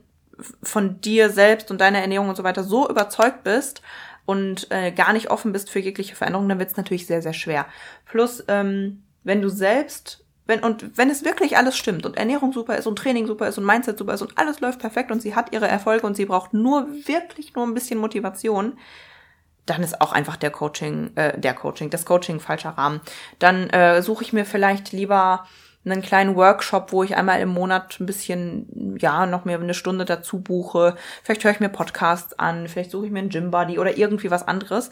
von 0.62 1.00
dir 1.00 1.30
selbst 1.30 1.72
und 1.72 1.80
deiner 1.80 2.00
Ernährung 2.00 2.28
und 2.28 2.36
so 2.36 2.44
weiter 2.44 2.66
so 2.66 2.90
überzeugt 2.90 3.46
bist 3.46 3.82
und 4.26 4.70
äh, 4.70 4.92
gar 4.92 5.14
nicht 5.14 5.32
offen 5.32 5.54
bist 5.54 5.70
für 5.70 5.80
jegliche 5.80 6.14
Veränderungen, 6.14 6.50
dann 6.50 6.60
wird 6.60 6.72
es 6.72 6.78
natürlich 6.78 7.08
sehr, 7.08 7.22
sehr 7.22 7.32
schwer. 7.32 7.66
Plus, 8.06 8.44
ähm, 8.50 9.04
wenn 9.24 9.42
du 9.42 9.48
selbst 9.48 10.27
wenn, 10.48 10.62
und 10.62 10.98
wenn 10.98 11.10
es 11.10 11.26
wirklich 11.26 11.58
alles 11.58 11.78
stimmt 11.78 12.06
und 12.06 12.18
Ernährung 12.18 12.54
super 12.54 12.78
ist 12.78 12.88
und 12.88 12.98
Training 12.98 13.28
super 13.28 13.48
ist 13.48 13.58
und 13.58 13.66
Mindset 13.66 13.98
super 13.98 14.14
ist 14.14 14.22
und 14.22 14.38
alles 14.38 14.62
läuft 14.62 14.80
perfekt 14.80 15.12
und 15.12 15.22
sie 15.22 15.36
hat 15.36 15.54
ihre 15.54 15.68
Erfolge 15.68 16.08
und 16.08 16.16
sie 16.16 16.26
braucht 16.26 16.54
nur 16.54 16.88
wirklich 17.06 17.54
nur 17.54 17.68
ein 17.68 17.74
bisschen 17.74 18.00
Motivation, 18.00 18.78
dann 19.66 19.84
ist 19.84 20.02
auch 20.02 20.14
einfach 20.14 20.38
der 20.38 20.50
Coaching, 20.50 21.12
äh, 21.16 21.38
der 21.38 21.54
Coaching, 21.54 21.90
das 21.90 22.06
Coaching 22.06 22.40
falscher 22.40 22.70
Rahmen. 22.72 23.02
Dann 23.38 23.70
äh, 23.70 24.02
suche 24.02 24.24
ich 24.24 24.32
mir 24.32 24.46
vielleicht 24.46 24.94
lieber 24.94 25.46
einen 25.86 26.02
kleinen 26.02 26.36
Workshop, 26.36 26.92
wo 26.92 27.04
ich 27.04 27.16
einmal 27.16 27.40
im 27.42 27.50
Monat 27.50 28.00
ein 28.00 28.06
bisschen, 28.06 28.98
ja, 29.00 29.26
noch 29.26 29.46
mehr 29.46 29.60
eine 29.60 29.74
Stunde 29.74 30.06
dazu 30.06 30.42
buche. 30.42 30.96
Vielleicht 31.24 31.44
höre 31.44 31.52
ich 31.52 31.60
mir 31.60 31.70
Podcasts 31.70 32.38
an, 32.40 32.68
vielleicht 32.68 32.92
suche 32.92 33.06
ich 33.06 33.12
mir 33.12 33.20
einen 33.20 33.30
Gym 33.30 33.52
Buddy 33.52 33.80
oder 33.80 33.98
irgendwie 33.98 34.32
was 34.32 34.48
anderes. 34.48 34.90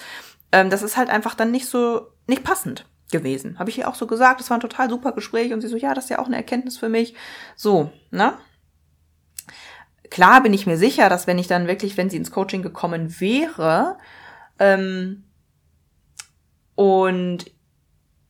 Ähm, 0.51 0.69
das 0.69 0.83
ist 0.83 0.97
halt 0.97 1.09
einfach 1.09 1.35
dann 1.35 1.51
nicht 1.51 1.67
so, 1.67 2.07
nicht 2.27 2.43
passend 2.43 2.85
gewesen. 3.17 3.59
Habe 3.59 3.69
ich 3.69 3.77
ihr 3.77 3.87
auch 3.87 3.95
so 3.95 4.07
gesagt, 4.07 4.39
das 4.39 4.49
war 4.49 4.57
ein 4.57 4.61
total 4.61 4.89
super 4.89 5.11
Gespräch 5.11 5.53
und 5.53 5.61
sie 5.61 5.67
so, 5.67 5.77
ja, 5.77 5.93
das 5.93 6.05
ist 6.05 6.09
ja 6.09 6.19
auch 6.19 6.27
eine 6.27 6.37
Erkenntnis 6.37 6.77
für 6.77 6.89
mich. 6.89 7.15
So, 7.55 7.91
ne? 8.11 8.33
Klar 10.09 10.43
bin 10.43 10.53
ich 10.53 10.67
mir 10.67 10.77
sicher, 10.77 11.09
dass 11.09 11.27
wenn 11.27 11.39
ich 11.39 11.47
dann 11.47 11.67
wirklich, 11.67 11.97
wenn 11.97 12.09
sie 12.09 12.17
ins 12.17 12.31
Coaching 12.31 12.61
gekommen 12.61 13.19
wäre, 13.19 13.97
ähm, 14.59 15.23
und 16.75 17.45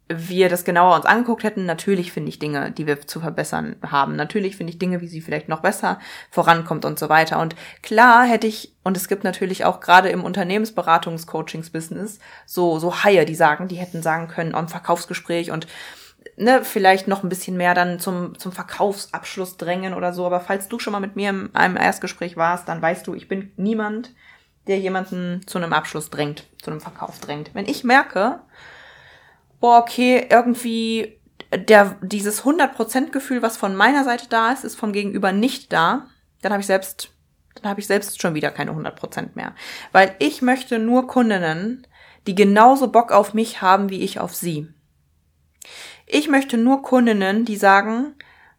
wir 0.07 0.49
das 0.49 0.65
genauer 0.65 0.95
uns 0.95 1.05
angeguckt 1.05 1.43
hätten, 1.43 1.65
natürlich 1.65 2.11
finde 2.11 2.29
ich 2.29 2.37
Dinge, 2.37 2.71
die 2.71 2.85
wir 2.85 3.07
zu 3.07 3.19
verbessern 3.19 3.75
haben. 3.81 4.15
Natürlich 4.15 4.55
finde 4.55 4.71
ich 4.71 4.77
Dinge, 4.77 5.01
wie 5.01 5.07
sie 5.07 5.21
vielleicht 5.21 5.49
noch 5.49 5.61
besser 5.61 5.99
vorankommt 6.29 6.85
und 6.85 6.99
so 6.99 7.09
weiter. 7.09 7.39
Und 7.39 7.55
klar 7.81 8.25
hätte 8.25 8.45
ich, 8.45 8.75
und 8.83 8.97
es 8.97 9.07
gibt 9.07 9.23
natürlich 9.23 9.65
auch 9.65 9.79
gerade 9.79 10.09
im 10.09 10.23
Unternehmensberatungs-Coachings-Business 10.23 12.19
so, 12.45 12.77
so 12.77 13.03
Haie, 13.03 13.25
die 13.25 13.33
sagen, 13.33 13.67
die 13.67 13.77
hätten 13.77 14.03
sagen 14.03 14.27
können, 14.27 14.53
am 14.53 14.67
Verkaufsgespräch 14.67 15.49
und 15.49 15.65
ne, 16.37 16.63
vielleicht 16.63 17.07
noch 17.07 17.23
ein 17.23 17.29
bisschen 17.29 17.57
mehr 17.57 17.73
dann 17.73 17.99
zum, 17.99 18.37
zum 18.37 18.51
Verkaufsabschluss 18.51 19.57
drängen 19.57 19.95
oder 19.95 20.13
so. 20.13 20.25
Aber 20.25 20.39
falls 20.39 20.67
du 20.67 20.77
schon 20.77 20.93
mal 20.93 20.99
mit 20.99 21.15
mir 21.15 21.29
in 21.31 21.55
einem 21.55 21.77
Erstgespräch 21.77 22.37
warst, 22.37 22.67
dann 22.69 22.81
weißt 22.81 23.07
du, 23.07 23.15
ich 23.15 23.27
bin 23.27 23.51
niemand, 23.57 24.13
der 24.67 24.79
jemanden 24.79 25.41
zu 25.47 25.57
einem 25.57 25.73
Abschluss 25.73 26.11
drängt, 26.11 26.45
zu 26.61 26.69
einem 26.69 26.81
Verkauf 26.81 27.19
drängt. 27.19 27.51
Wenn 27.53 27.67
ich 27.67 27.83
merke, 27.83 28.39
boah, 29.65 29.79
okay, 29.79 30.27
irgendwie 30.29 31.19
der, 31.51 31.97
dieses 32.03 32.43
100% 32.43 33.09
Gefühl, 33.09 33.41
was 33.41 33.57
von 33.57 33.75
meiner 33.75 34.03
Seite 34.03 34.27
da 34.29 34.51
ist, 34.51 34.63
ist 34.63 34.75
vom 34.75 34.93
Gegenüber 34.93 35.31
nicht 35.31 35.73
da, 35.73 36.05
dann 36.43 36.51
habe 36.51 36.61
ich 36.61 36.67
selbst, 36.67 37.09
dann 37.55 37.71
habe 37.71 37.79
ich 37.79 37.87
selbst 37.87 38.21
schon 38.21 38.35
wieder 38.35 38.51
keine 38.51 38.73
100% 38.73 39.29
mehr. 39.33 39.55
Weil 39.91 40.15
ich 40.19 40.43
möchte 40.43 40.77
nur 40.77 41.07
Kundinnen, 41.07 41.87
die 42.27 42.35
genauso 42.35 42.91
Bock 42.91 43.11
auf 43.11 43.33
mich 43.33 43.63
haben 43.63 43.89
wie 43.89 44.03
ich 44.03 44.19
auf 44.19 44.35
sie. 44.35 44.67
Ich 46.05 46.29
möchte 46.29 46.57
nur 46.57 46.83
Kundinnen, 46.83 47.43
die 47.43 47.55
sagen, 47.55 48.13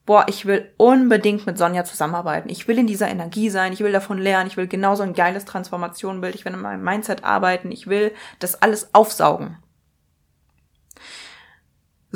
boah, 0.07 0.27
ich 0.29 0.45
will 0.45 0.73
unbedingt 0.77 1.47
mit 1.47 1.57
Sonja 1.57 1.85
zusammenarbeiten. 1.85 2.49
Ich 2.49 2.67
will 2.67 2.81
in 2.81 2.89
dieser 2.89 3.09
Energie 3.09 3.49
sein, 3.49 3.73
ich 3.73 3.79
will 3.79 3.93
davon 3.93 4.19
lernen, 4.19 4.49
ich 4.49 4.57
will 4.57 4.67
genauso 4.67 5.05
ein 5.05 5.15
geiles 5.15 5.45
Transformationbild, 5.45 6.35
ich 6.35 6.45
will 6.45 6.55
in 6.55 6.61
meinem 6.61 6.83
Mindset 6.83 7.23
arbeiten, 7.23 7.71
ich 7.71 7.87
will 7.87 8.13
das 8.41 8.61
alles 8.61 8.93
aufsaugen. 8.93 9.59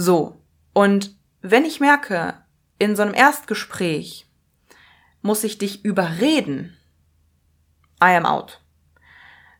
So. 0.00 0.40
Und 0.72 1.14
wenn 1.42 1.66
ich 1.66 1.78
merke, 1.78 2.32
in 2.78 2.96
so 2.96 3.02
einem 3.02 3.12
Erstgespräch 3.12 4.26
muss 5.20 5.44
ich 5.44 5.58
dich 5.58 5.84
überreden, 5.84 6.74
I 8.02 8.16
am 8.16 8.24
out. 8.24 8.62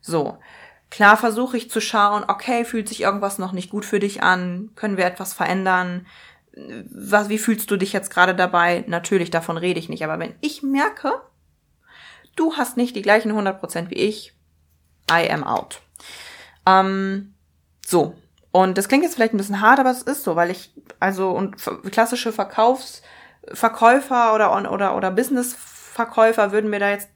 So. 0.01 0.39
Klar 0.89 1.15
versuche 1.15 1.57
ich 1.57 1.69
zu 1.69 1.79
schauen, 1.79 2.23
okay, 2.27 2.65
fühlt 2.65 2.89
sich 2.89 3.01
irgendwas 3.01 3.37
noch 3.37 3.51
nicht 3.51 3.69
gut 3.69 3.85
für 3.85 3.99
dich 3.99 4.23
an? 4.23 4.71
Können 4.75 4.97
wir 4.97 5.05
etwas 5.05 5.33
verändern? 5.33 6.07
Was, 6.89 7.29
wie 7.29 7.37
fühlst 7.37 7.69
du 7.69 7.77
dich 7.77 7.93
jetzt 7.93 8.09
gerade 8.09 8.33
dabei? 8.33 8.83
Natürlich, 8.87 9.29
davon 9.29 9.57
rede 9.57 9.79
ich 9.79 9.89
nicht. 9.89 10.03
Aber 10.03 10.17
wenn 10.17 10.33
ich 10.41 10.63
merke, 10.63 11.21
du 12.35 12.55
hast 12.57 12.77
nicht 12.77 12.95
die 12.95 13.03
gleichen 13.03 13.31
100% 13.31 13.91
wie 13.91 13.95
ich, 13.95 14.33
I 15.07 15.29
am 15.29 15.43
out. 15.43 15.81
Ähm, 16.65 17.35
so. 17.85 18.15
Und 18.51 18.77
das 18.77 18.87
klingt 18.87 19.03
jetzt 19.03 19.15
vielleicht 19.15 19.33
ein 19.33 19.37
bisschen 19.37 19.61
hart, 19.61 19.79
aber 19.79 19.91
es 19.91 20.01
ist 20.01 20.23
so, 20.23 20.35
weil 20.35 20.51
ich, 20.51 20.73
also, 20.99 21.29
und 21.29 21.55
klassische 21.91 22.33
Verkaufsverkäufer 22.33 24.35
oder, 24.35 24.71
oder, 24.71 24.95
oder 24.95 25.11
Businessverkäufer 25.11 26.51
würden 26.51 26.69
mir 26.69 26.79
da 26.79 26.89
jetzt, 26.89 27.09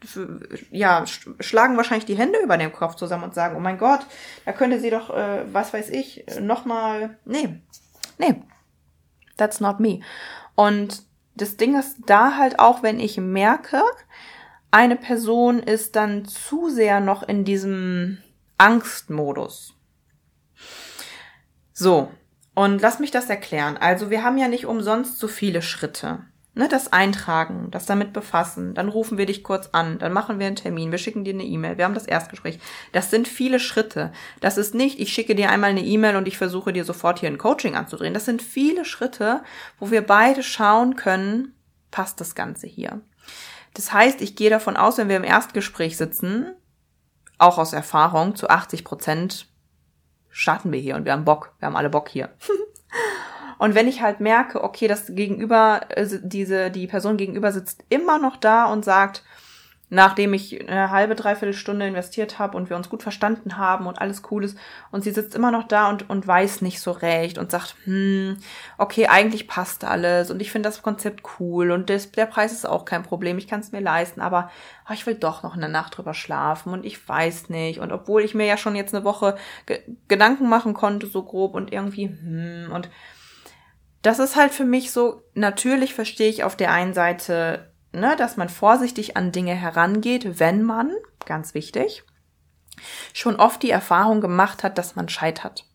ja, 0.72 1.04
schlagen 1.42 1.76
wahrscheinlich 1.76 2.06
die 2.06 2.18
Hände 2.18 2.40
über 2.42 2.58
den 2.58 2.72
Kopf 2.72 2.96
zusammen 2.96 3.26
und 3.26 3.34
sagen, 3.34 3.58
oh 3.58 3.60
mein 3.60 3.78
Gott, 3.78 4.06
da 4.46 4.54
könnte 4.54 4.80
sie 4.80 4.90
doch, 4.90 5.10
äh, 5.10 5.44
was 5.52 5.74
weiß 5.74 5.90
ich, 5.90 6.26
nochmal, 6.40 7.18
nee, 7.26 7.60
nee, 8.18 8.42
that's 9.36 9.60
not 9.60 9.82
me. 9.82 10.00
Und 10.56 11.04
das 11.36 11.58
Ding 11.58 11.78
ist 11.78 11.98
da 12.06 12.38
halt 12.38 12.60
auch, 12.60 12.82
wenn 12.82 13.00
ich 13.00 13.18
merke, 13.18 13.84
eine 14.72 14.96
Person 14.96 15.60
ist 15.60 15.98
dann 15.98 16.26
zu 16.26 16.70
sehr 16.70 17.02
noch 17.02 17.24
in 17.24 17.44
diesem 17.44 18.20
Angstmodus. 18.58 19.75
So, 21.78 22.10
und 22.56 22.82
lass 22.82 23.00
mich 23.00 23.12
das 23.12 23.30
erklären. 23.30 23.76
Also 23.78 24.10
wir 24.10 24.24
haben 24.24 24.38
ja 24.38 24.48
nicht 24.48 24.66
umsonst 24.66 25.20
so 25.20 25.28
viele 25.28 25.62
Schritte. 25.62 26.20
Ne, 26.58 26.70
das 26.70 26.94
Eintragen, 26.94 27.70
das 27.70 27.86
damit 27.86 28.14
befassen, 28.14 28.76
dann 28.76 28.88
rufen 28.88 29.18
wir 29.18 29.26
dich 29.26 29.44
kurz 29.44 29.72
an, 29.74 30.00
dann 30.00 30.14
machen 30.14 30.40
wir 30.40 30.48
einen 30.48 30.56
Termin, 30.56 30.90
wir 30.90 30.98
schicken 30.98 31.26
dir 31.26 31.34
eine 31.34 31.44
E-Mail, 31.44 31.78
wir 31.78 31.84
haben 31.84 31.94
das 31.94 32.08
Erstgespräch. 32.08 32.60
Das 32.94 33.12
sind 33.12 33.28
viele 33.28 33.60
Schritte. 33.60 34.14
Das 34.40 34.58
ist 34.58 34.74
nicht, 34.74 35.02
ich 35.02 35.12
schicke 35.12 35.36
dir 35.36 35.50
einmal 35.50 35.72
eine 35.72 35.84
E-Mail 35.84 36.16
und 36.16 36.30
ich 36.30 36.38
versuche 36.38 36.72
dir 36.72 36.86
sofort 36.86 37.20
hier 37.20 37.28
ein 37.28 37.38
Coaching 37.38 37.76
anzudrehen. 37.76 38.14
Das 38.14 38.24
sind 38.24 38.42
viele 38.42 38.86
Schritte, 38.86 39.44
wo 39.80 39.92
wir 39.92 40.02
beide 40.02 40.44
schauen 40.44 40.96
können, 40.96 41.54
passt 41.92 42.22
das 42.22 42.36
Ganze 42.36 42.68
hier. 42.68 43.02
Das 43.74 43.92
heißt, 43.92 44.22
ich 44.22 44.38
gehe 44.38 44.50
davon 44.50 44.78
aus, 44.78 44.98
wenn 44.98 45.10
wir 45.10 45.18
im 45.18 45.26
Erstgespräch 45.26 45.98
sitzen, 45.98 46.56
auch 47.38 47.58
aus 47.58 47.74
Erfahrung, 47.74 48.38
zu 48.38 48.50
80 48.50 48.86
Prozent 48.86 49.48
starten 50.36 50.74
wir 50.74 50.80
hier 50.82 50.96
und 50.96 51.06
wir 51.06 51.14
haben 51.14 51.24
Bock, 51.24 51.54
wir 51.60 51.68
haben 51.68 51.78
alle 51.78 51.90
Bock 51.90 52.10
hier. 52.10 52.30
und 53.58 53.74
wenn 53.74 53.88
ich 53.88 54.02
halt 54.02 54.20
merke, 54.20 54.66
okay, 54.66 54.90
das 54.90 55.16
Gegenüber, 55.16 55.80
äh, 55.90 56.06
diese, 56.22 56.70
die 56.72 56.88
Person 56.88 57.16
gegenüber 57.16 57.54
sitzt 57.54 57.86
immer 57.88 58.20
noch 58.20 58.36
da 58.36 58.66
und 58.66 58.84
sagt, 58.84 59.24
nachdem 59.90 60.34
ich 60.34 60.68
eine 60.68 60.90
halbe, 60.90 61.16
dreiviertel 61.16 61.54
Stunde 61.54 61.88
investiert 61.88 62.40
habe 62.40 62.58
und 62.58 62.70
wir 62.70 62.76
uns 62.76 62.90
gut 62.90 63.04
verstanden 63.04 63.58
haben 63.58 63.86
und 63.86 64.02
alles 64.02 64.24
cool 64.32 64.44
ist. 64.44 64.58
Und 64.92 65.04
sie 65.04 65.12
sitzt 65.12 65.36
immer 65.36 65.52
noch 65.52 65.68
da 65.68 65.90
und, 65.90 66.10
und 66.10 66.26
weiß 66.26 66.62
nicht 66.62 66.80
so 66.80 66.92
recht 66.92 67.38
und 67.38 67.52
sagt, 67.52 67.76
hm, 67.84 68.38
okay, 68.78 69.08
eigentlich 69.08 69.48
passt 69.48 69.84
alles 69.84 70.32
und 70.32 70.42
ich 70.42 70.52
finde 70.52 70.70
das 70.70 70.82
Konzept 70.82 71.24
cool 71.40 71.72
und 71.72 71.90
das, 71.90 72.12
der 72.12 72.26
Preis 72.26 72.52
ist 72.52 72.68
auch 72.68 72.86
kein 72.86 73.04
Problem, 73.04 73.38
ich 73.38 73.48
kann 73.48 73.60
es 73.60 73.72
mir 73.72 73.82
leisten, 73.82 74.22
aber 74.22 74.50
oh, 74.90 74.94
ich 74.94 75.06
will 75.06 75.16
doch 75.16 75.44
noch 75.44 75.56
eine 75.56 75.70
Nacht 75.70 75.98
drüber 75.98 76.14
schlafen 76.14 76.74
und 76.74 76.86
ich 76.86 77.08
weiß 77.08 77.50
nicht. 77.50 77.80
Und 77.80 77.92
obwohl 77.92 78.24
ich 78.24 78.34
mir 78.34 78.46
ja 78.46 78.58
schon 78.58 78.76
jetzt 78.76 78.96
eine 78.96 79.06
Woche 79.06 79.36
ge 79.68 79.82
Gedanken 80.08 80.50
machen 80.50 80.74
konnte, 80.74 81.08
so 81.08 81.24
grob 81.24 81.54
und 81.54 81.72
irgendwie, 81.72 82.08
hm, 82.08 82.72
und 82.74 82.90
das 84.02 84.20
ist 84.20 84.36
halt 84.36 84.52
für 84.52 84.66
mich 84.66 84.92
so, 84.92 85.24
natürlich 85.34 85.94
verstehe 85.94 86.30
ich 86.30 86.44
auf 86.44 86.56
der 86.56 86.72
einen 86.72 86.94
Seite 86.94 87.72
ne, 87.96 88.16
dass 88.18 88.38
man 88.38 88.50
vorsichtig 88.50 89.18
an 89.18 89.32
Dinge 89.32 89.54
herangeht, 89.54 90.40
wenn 90.40 90.64
man, 90.64 90.92
ganz 91.26 91.54
wichtig, 91.54 92.04
schon 93.14 93.38
oft 93.38 93.64
die 93.64 93.72
Erfahrung 93.72 94.22
gemacht 94.22 94.64
hat, 94.64 94.78
dass 94.78 94.96
man 94.96 95.10
scheitert. 95.10 95.66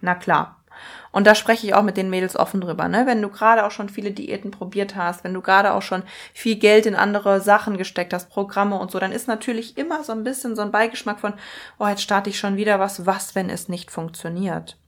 Na 0.00 0.14
klar. 0.14 0.64
Und 1.10 1.26
da 1.26 1.34
spreche 1.34 1.66
ich 1.66 1.74
auch 1.74 1.82
mit 1.82 1.96
den 1.96 2.10
Mädels 2.10 2.36
offen 2.36 2.60
drüber, 2.60 2.86
ne? 2.86 3.06
Wenn 3.06 3.22
du 3.22 3.28
gerade 3.28 3.66
auch 3.66 3.70
schon 3.70 3.88
viele 3.88 4.12
Diäten 4.12 4.50
probiert 4.50 4.94
hast, 4.94 5.24
wenn 5.24 5.34
du 5.34 5.40
gerade 5.40 5.72
auch 5.72 5.82
schon 5.82 6.02
viel 6.34 6.56
Geld 6.56 6.86
in 6.86 6.94
andere 6.94 7.40
Sachen 7.40 7.76
gesteckt 7.76 8.12
hast, 8.12 8.28
Programme 8.28 8.78
und 8.78 8.90
so, 8.90 8.98
dann 8.98 9.10
ist 9.10 9.26
natürlich 9.26 9.76
immer 9.76 10.04
so 10.04 10.12
ein 10.12 10.22
bisschen 10.22 10.54
so 10.54 10.62
ein 10.62 10.70
Beigeschmack 10.70 11.18
von, 11.18 11.34
oh, 11.78 11.86
jetzt 11.86 12.02
starte 12.02 12.30
ich 12.30 12.38
schon 12.38 12.56
wieder 12.56 12.78
was, 12.78 13.06
was, 13.06 13.34
wenn 13.34 13.50
es 13.50 13.68
nicht 13.68 13.90
funktioniert? 13.90 14.78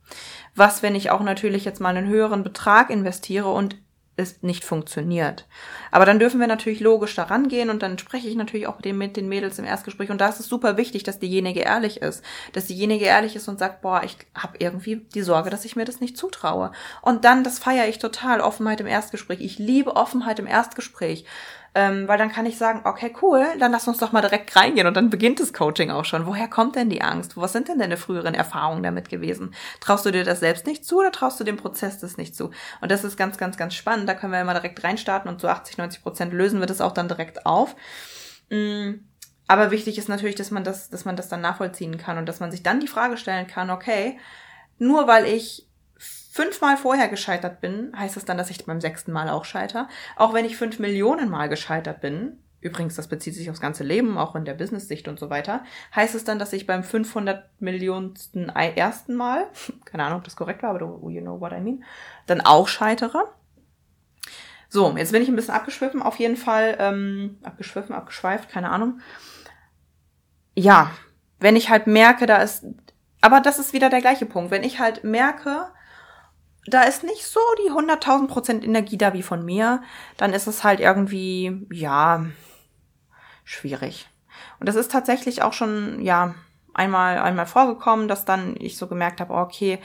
Was, 0.55 0.83
wenn 0.83 0.95
ich 0.95 1.09
auch 1.09 1.21
natürlich 1.21 1.65
jetzt 1.65 1.81
mal 1.81 1.95
einen 1.95 2.07
höheren 2.07 2.43
Betrag 2.43 2.89
investiere 2.89 3.51
und 3.51 3.77
es 4.17 4.43
nicht 4.43 4.63
funktioniert. 4.63 5.47
Aber 5.89 6.05
dann 6.05 6.19
dürfen 6.19 6.39
wir 6.39 6.47
natürlich 6.47 6.79
logisch 6.79 7.15
daran 7.15 7.47
gehen 7.47 7.69
und 7.69 7.81
dann 7.81 7.97
spreche 7.97 8.27
ich 8.27 8.35
natürlich 8.35 8.67
auch 8.67 8.79
mit 8.83 9.15
den 9.15 9.29
Mädels 9.29 9.57
im 9.57 9.65
Erstgespräch 9.65 10.09
und 10.09 10.19
da 10.19 10.29
ist 10.29 10.39
es 10.39 10.47
super 10.47 10.77
wichtig, 10.77 11.03
dass 11.03 11.19
diejenige 11.19 11.61
ehrlich 11.61 12.01
ist, 12.01 12.23
dass 12.53 12.67
diejenige 12.67 13.05
ehrlich 13.05 13.35
ist 13.35 13.47
und 13.47 13.59
sagt, 13.59 13.81
boah, 13.81 14.03
ich 14.03 14.17
habe 14.35 14.57
irgendwie 14.59 14.97
die 15.13 15.21
Sorge, 15.21 15.49
dass 15.49 15.65
ich 15.65 15.75
mir 15.75 15.85
das 15.85 16.01
nicht 16.01 16.17
zutraue. 16.17 16.71
Und 17.01 17.25
dann, 17.25 17.43
das 17.43 17.59
feiere 17.59 17.87
ich 17.87 17.99
total, 17.99 18.41
Offenheit 18.41 18.81
im 18.81 18.87
Erstgespräch. 18.87 19.39
Ich 19.41 19.59
liebe 19.59 19.95
Offenheit 19.95 20.39
im 20.39 20.47
Erstgespräch. 20.47 21.25
Ähm, 21.73 22.05
weil 22.09 22.17
dann 22.17 22.31
kann 22.31 22.45
ich 22.45 22.57
sagen, 22.57 22.81
okay, 22.83 23.13
cool, 23.21 23.45
dann 23.57 23.71
lass 23.71 23.87
uns 23.87 23.97
doch 23.97 24.11
mal 24.11 24.21
direkt 24.21 24.53
reingehen 24.57 24.87
und 24.87 24.93
dann 24.97 25.09
beginnt 25.09 25.39
das 25.39 25.53
Coaching 25.53 25.89
auch 25.89 26.03
schon. 26.03 26.25
Woher 26.25 26.49
kommt 26.49 26.75
denn 26.75 26.89
die 26.89 27.01
Angst? 27.01 27.37
Was 27.37 27.53
sind 27.53 27.69
denn 27.69 27.79
deine 27.79 27.95
früheren 27.95 28.33
Erfahrungen 28.33 28.83
damit 28.83 29.07
gewesen? 29.07 29.55
Traust 29.79 30.05
du 30.05 30.11
dir 30.11 30.25
das 30.25 30.41
selbst 30.41 30.67
nicht 30.67 30.83
zu 30.83 30.99
oder 30.99 31.13
traust 31.13 31.39
du 31.39 31.45
dem 31.45 31.55
Prozess 31.55 31.97
das 31.99 32.17
nicht 32.17 32.35
zu? 32.35 32.51
Und 32.81 32.91
das 32.91 33.05
ist 33.05 33.15
ganz, 33.15 33.37
ganz, 33.37 33.55
ganz 33.55 33.73
spannend. 33.73 34.09
Da 34.09 34.15
können 34.15 34.33
wir 34.33 34.41
immer 34.41 34.53
direkt 34.53 34.83
reinstarten 34.83 35.31
und 35.31 35.39
zu 35.39 35.47
80, 35.47 35.77
90 35.77 36.03
Prozent 36.03 36.33
lösen 36.33 36.59
wir 36.59 36.67
das 36.67 36.81
auch 36.81 36.91
dann 36.91 37.07
direkt 37.07 37.45
auf. 37.45 37.77
Mm, 38.49 38.95
aber 39.47 39.71
wichtig 39.71 39.97
ist 39.97 40.09
natürlich, 40.09 40.35
dass 40.35 40.51
man 40.51 40.65
das, 40.65 40.89
dass 40.89 41.05
man 41.05 41.15
das 41.15 41.29
dann 41.29 41.39
nachvollziehen 41.39 41.97
kann 41.97 42.17
und 42.17 42.25
dass 42.25 42.41
man 42.41 42.51
sich 42.51 42.63
dann 42.63 42.81
die 42.81 42.87
Frage 42.87 43.15
stellen 43.15 43.47
kann, 43.47 43.69
okay, 43.69 44.19
nur 44.77 45.07
weil 45.07 45.25
ich 45.25 45.67
fünfmal 46.31 46.77
vorher 46.77 47.09
gescheitert 47.09 47.59
bin, 47.59 47.91
heißt 47.93 48.15
das 48.15 48.23
dann, 48.23 48.37
dass 48.37 48.49
ich 48.49 48.65
beim 48.65 48.79
sechsten 48.79 49.11
Mal 49.11 49.27
auch 49.29 49.43
scheiter. 49.43 49.89
Auch 50.15 50.33
wenn 50.33 50.45
ich 50.45 50.55
fünf 50.55 50.79
Millionen 50.79 51.29
Mal 51.29 51.49
gescheitert 51.49 51.99
bin, 51.99 52.37
übrigens, 52.61 52.95
das 52.95 53.09
bezieht 53.09 53.35
sich 53.35 53.49
aufs 53.49 53.59
ganze 53.59 53.83
Leben, 53.83 54.17
auch 54.17 54.33
in 54.35 54.45
der 54.45 54.53
Business-Sicht 54.53 55.09
und 55.09 55.19
so 55.19 55.29
weiter, 55.29 55.65
heißt 55.93 56.15
es 56.15 56.23
dann, 56.23 56.39
dass 56.39 56.53
ich 56.53 56.65
beim 56.65 56.83
500 56.83 57.49
Millionensten 57.59 58.47
ersten 58.47 59.15
Mal, 59.15 59.47
keine 59.85 60.05
Ahnung, 60.05 60.19
ob 60.19 60.23
das 60.23 60.37
korrekt 60.37 60.63
war, 60.63 60.69
aber 60.69 60.79
you 61.09 61.19
know 61.19 61.41
what 61.41 61.51
I 61.51 61.59
mean, 61.59 61.83
dann 62.27 62.39
auch 62.39 62.69
scheitere. 62.69 63.27
So, 64.69 64.95
jetzt 64.95 65.11
bin 65.11 65.21
ich 65.21 65.27
ein 65.27 65.35
bisschen 65.35 65.53
abgeschwiffen, 65.53 66.01
auf 66.01 66.15
jeden 66.15 66.37
Fall, 66.37 66.77
ähm, 66.79 67.39
abgeschwiffen, 67.43 67.93
abgeschweift, 67.93 68.47
keine 68.47 68.69
Ahnung. 68.69 69.01
Ja, 70.55 70.91
wenn 71.39 71.57
ich 71.57 71.69
halt 71.69 71.87
merke, 71.87 72.25
da 72.25 72.37
ist, 72.37 72.63
aber 73.19 73.41
das 73.41 73.59
ist 73.59 73.73
wieder 73.73 73.89
der 73.89 73.99
gleiche 73.99 74.25
Punkt, 74.25 74.49
wenn 74.49 74.63
ich 74.63 74.79
halt 74.79 75.03
merke, 75.03 75.73
da 76.65 76.83
ist 76.83 77.03
nicht 77.03 77.25
so 77.25 77.39
die 77.65 77.71
100.000 77.71 78.27
Prozent 78.27 78.63
Energie 78.63 78.97
da 78.97 79.13
wie 79.13 79.23
von 79.23 79.43
mir, 79.43 79.81
dann 80.17 80.33
ist 80.33 80.47
es 80.47 80.63
halt 80.63 80.79
irgendwie, 80.79 81.65
ja, 81.71 82.25
schwierig. 83.43 84.09
Und 84.59 84.69
das 84.69 84.75
ist 84.75 84.91
tatsächlich 84.91 85.41
auch 85.41 85.53
schon, 85.53 86.01
ja, 86.01 86.35
einmal, 86.73 87.19
einmal 87.19 87.47
vorgekommen, 87.47 88.07
dass 88.07 88.25
dann 88.25 88.55
ich 88.59 88.77
so 88.77 88.87
gemerkt 88.87 89.19
habe, 89.19 89.33
okay, 89.33 89.79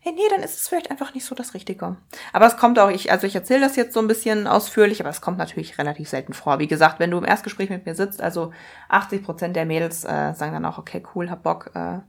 hey, 0.00 0.12
nee, 0.12 0.28
dann 0.30 0.42
ist 0.42 0.58
es 0.58 0.68
vielleicht 0.68 0.90
einfach 0.90 1.14
nicht 1.14 1.24
so 1.24 1.34
das 1.34 1.54
Richtige. 1.54 1.96
Aber 2.32 2.46
es 2.46 2.56
kommt 2.56 2.78
auch, 2.80 2.90
ich, 2.90 3.12
also 3.12 3.26
ich 3.26 3.36
erzähle 3.36 3.60
das 3.60 3.76
jetzt 3.76 3.94
so 3.94 4.00
ein 4.00 4.08
bisschen 4.08 4.48
ausführlich, 4.48 5.00
aber 5.00 5.10
es 5.10 5.20
kommt 5.20 5.38
natürlich 5.38 5.78
relativ 5.78 6.08
selten 6.08 6.32
vor. 6.32 6.58
Wie 6.58 6.66
gesagt, 6.66 6.98
wenn 6.98 7.12
du 7.12 7.18
im 7.18 7.24
Erstgespräch 7.24 7.70
mit 7.70 7.86
mir 7.86 7.94
sitzt, 7.94 8.20
also 8.20 8.52
80 8.88 9.22
Prozent 9.22 9.54
der 9.54 9.64
Mädels 9.64 10.02
äh, 10.04 10.32
sagen 10.34 10.54
dann 10.54 10.64
auch, 10.64 10.78
okay, 10.78 11.04
cool, 11.14 11.30
hab 11.30 11.44
Bock, 11.44 11.70
äh, 11.74 12.00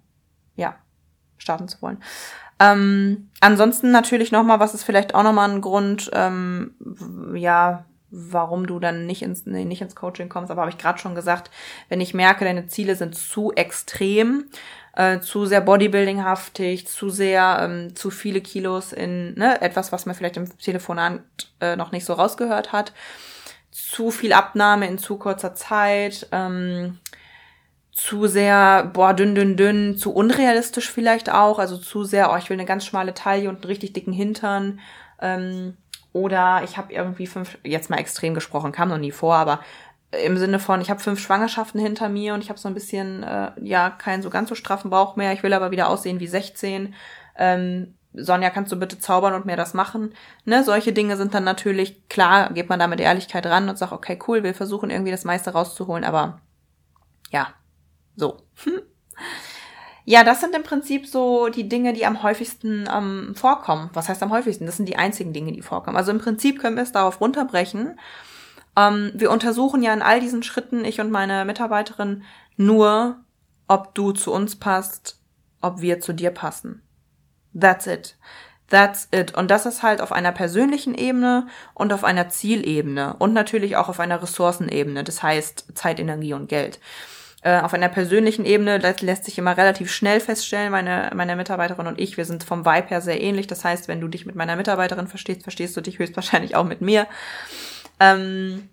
ja, 0.55 0.75
starten 1.43 1.67
zu 1.67 1.81
wollen. 1.81 2.01
Ähm, 2.59 3.29
ansonsten 3.39 3.91
natürlich 3.91 4.31
nochmal, 4.31 4.59
was 4.59 4.73
ist 4.73 4.83
vielleicht 4.83 5.15
auch 5.15 5.23
nochmal 5.23 5.49
ein 5.49 5.61
Grund, 5.61 6.09
ähm, 6.13 6.73
ja, 7.35 7.85
warum 8.09 8.67
du 8.67 8.79
dann 8.79 9.05
nicht 9.05 9.23
ins, 9.23 9.45
nee, 9.45 9.65
nicht 9.65 9.81
ins 9.81 9.95
Coaching 9.95 10.29
kommst, 10.29 10.51
aber 10.51 10.61
habe 10.61 10.71
ich 10.71 10.77
gerade 10.77 10.99
schon 10.99 11.15
gesagt, 11.15 11.49
wenn 11.89 11.99
ich 11.99 12.13
merke, 12.13 12.45
deine 12.45 12.67
Ziele 12.67 12.95
sind 12.95 13.15
zu 13.15 13.51
extrem, 13.53 14.45
äh, 14.95 15.19
zu 15.19 15.45
sehr 15.45 15.61
bodybuildinghaftig, 15.61 16.87
zu 16.87 17.09
sehr, 17.09 17.57
ähm, 17.61 17.95
zu 17.95 18.11
viele 18.11 18.41
Kilos 18.41 18.93
in 18.93 19.33
ne, 19.33 19.59
etwas, 19.61 19.91
was 19.91 20.05
man 20.05 20.15
vielleicht 20.15 20.37
im 20.37 20.57
Telefonat 20.59 21.21
äh, 21.59 21.75
noch 21.75 21.91
nicht 21.91 22.05
so 22.05 22.13
rausgehört 22.13 22.71
hat, 22.71 22.93
zu 23.71 24.11
viel 24.11 24.33
Abnahme 24.33 24.87
in 24.87 24.99
zu 24.99 25.17
kurzer 25.17 25.55
Zeit, 25.55 26.27
ähm, 26.31 26.99
zu 27.93 28.27
sehr, 28.27 28.85
boah, 28.93 29.13
dünn, 29.13 29.35
dünn, 29.35 29.55
dünn, 29.55 29.97
zu 29.97 30.13
unrealistisch 30.13 30.89
vielleicht 30.91 31.31
auch, 31.31 31.59
also 31.59 31.77
zu 31.77 32.03
sehr, 32.03 32.31
oh, 32.31 32.37
ich 32.37 32.49
will 32.49 32.57
eine 32.57 32.65
ganz 32.65 32.85
schmale 32.85 33.13
Taille 33.13 33.49
und 33.49 33.57
einen 33.57 33.65
richtig 33.65 33.93
dicken 33.93 34.13
Hintern. 34.13 34.79
Ähm, 35.21 35.77
oder 36.11 36.61
ich 36.63 36.77
habe 36.77 36.91
irgendwie 36.91 37.27
fünf, 37.27 37.57
jetzt 37.63 37.89
mal 37.89 37.97
extrem 37.99 38.33
gesprochen, 38.33 38.71
kam 38.71 38.89
noch 38.89 38.97
nie 38.97 39.11
vor, 39.11 39.35
aber 39.35 39.59
im 40.11 40.37
Sinne 40.37 40.59
von, 40.59 40.81
ich 40.81 40.89
habe 40.89 40.99
fünf 40.99 41.19
Schwangerschaften 41.19 41.79
hinter 41.79 42.09
mir 42.09 42.33
und 42.33 42.43
ich 42.43 42.49
habe 42.49 42.59
so 42.59 42.67
ein 42.67 42.73
bisschen, 42.73 43.23
äh, 43.23 43.51
ja, 43.61 43.89
keinen 43.91 44.21
so 44.21 44.29
ganz 44.29 44.49
so 44.49 44.55
straffen 44.55 44.89
Bauch 44.89 45.15
mehr, 45.15 45.33
ich 45.33 45.43
will 45.43 45.53
aber 45.53 45.71
wieder 45.71 45.87
aussehen 45.87 46.19
wie 46.19 46.27
16. 46.27 46.93
Ähm, 47.37 47.95
Sonja, 48.13 48.51
kannst 48.51 48.71
du 48.71 48.75
bitte 48.75 48.99
zaubern 48.99 49.33
und 49.33 49.45
mir 49.45 49.57
das 49.57 49.73
machen? 49.73 50.13
Ne, 50.45 50.63
solche 50.63 50.93
Dinge 50.93 51.17
sind 51.17 51.33
dann 51.33 51.43
natürlich, 51.43 52.07
klar, 52.09 52.53
geht 52.53 52.69
man 52.69 52.79
da 52.79 52.85
mit 52.85 52.99
Ehrlichkeit 52.99 53.45
ran 53.47 53.69
und 53.69 53.77
sagt, 53.77 53.91
okay, 53.91 54.19
cool, 54.27 54.43
wir 54.43 54.53
versuchen 54.53 54.91
irgendwie 54.91 55.11
das 55.11 55.23
meiste 55.23 55.51
rauszuholen, 55.51 56.03
aber 56.03 56.39
ja, 57.31 57.47
so. 58.15 58.37
Ja, 60.05 60.25
das 60.25 60.41
sind 60.41 60.53
im 60.53 60.63
Prinzip 60.63 61.07
so 61.07 61.47
die 61.47 61.69
Dinge, 61.69 61.93
die 61.93 62.05
am 62.05 62.23
häufigsten 62.23 62.89
ähm, 62.93 63.35
vorkommen. 63.35 63.89
Was 63.93 64.09
heißt 64.09 64.21
am 64.21 64.31
häufigsten? 64.31 64.65
Das 64.65 64.75
sind 64.75 64.89
die 64.89 64.97
einzigen 64.97 65.31
Dinge, 65.31 65.53
die 65.53 65.61
vorkommen. 65.61 65.95
Also 65.95 66.11
im 66.11 66.19
Prinzip 66.19 66.59
können 66.59 66.75
wir 66.75 66.83
es 66.83 66.91
darauf 66.91 67.21
runterbrechen. 67.21 67.97
Ähm, 68.75 69.11
wir 69.13 69.31
untersuchen 69.31 69.81
ja 69.81 69.93
in 69.93 70.01
all 70.01 70.19
diesen 70.19 70.43
Schritten, 70.43 70.83
ich 70.83 70.99
und 70.99 71.09
meine 71.09 71.45
Mitarbeiterin, 71.45 72.23
nur, 72.57 73.23
ob 73.69 73.95
du 73.95 74.11
zu 74.11 74.33
uns 74.33 74.57
passt, 74.57 75.21
ob 75.61 75.79
wir 75.79 76.01
zu 76.01 76.11
dir 76.11 76.31
passen. 76.31 76.81
That's 77.57 77.87
it. 77.87 78.17
That's 78.69 79.07
it. 79.11 79.35
Und 79.35 79.51
das 79.51 79.65
ist 79.65 79.83
halt 79.83 80.01
auf 80.01 80.11
einer 80.11 80.31
persönlichen 80.31 80.95
Ebene 80.95 81.47
und 81.73 81.93
auf 81.93 82.03
einer 82.03 82.27
Zielebene 82.27 83.15
und 83.19 83.31
natürlich 83.31 83.77
auch 83.77 83.87
auf 83.87 83.99
einer 83.99 84.21
Ressourcenebene. 84.21 85.03
Das 85.03 85.23
heißt 85.23 85.67
Zeit, 85.75 85.99
Energie 85.99 86.33
und 86.33 86.49
Geld. 86.49 86.79
Äh, 87.43 87.59
auf 87.59 87.73
einer 87.73 87.89
persönlichen 87.89 88.45
Ebene 88.45 88.79
das 88.79 89.01
lässt 89.01 89.25
sich 89.25 89.37
immer 89.37 89.57
relativ 89.57 89.91
schnell 89.91 90.21
feststellen, 90.21 90.71
meine, 90.71 91.11
meine 91.13 91.35
Mitarbeiterin 91.35 91.87
und 91.87 91.99
ich, 91.99 92.15
wir 92.15 92.23
sind 92.23 92.45
vom 92.45 92.65
Vibe 92.65 92.87
her 92.87 93.01
sehr 93.01 93.21
ähnlich. 93.21 93.47
Das 93.47 93.65
heißt, 93.65 93.89
wenn 93.89 93.99
du 93.99 94.07
dich 94.07 94.25
mit 94.25 94.35
meiner 94.35 94.55
Mitarbeiterin 94.55 95.07
verstehst, 95.07 95.43
verstehst 95.43 95.75
du 95.75 95.81
dich 95.81 95.99
höchstwahrscheinlich 95.99 96.55
auch 96.55 96.63
mit 96.63 96.79
mir. 96.79 97.05
Ähm, 97.99 98.69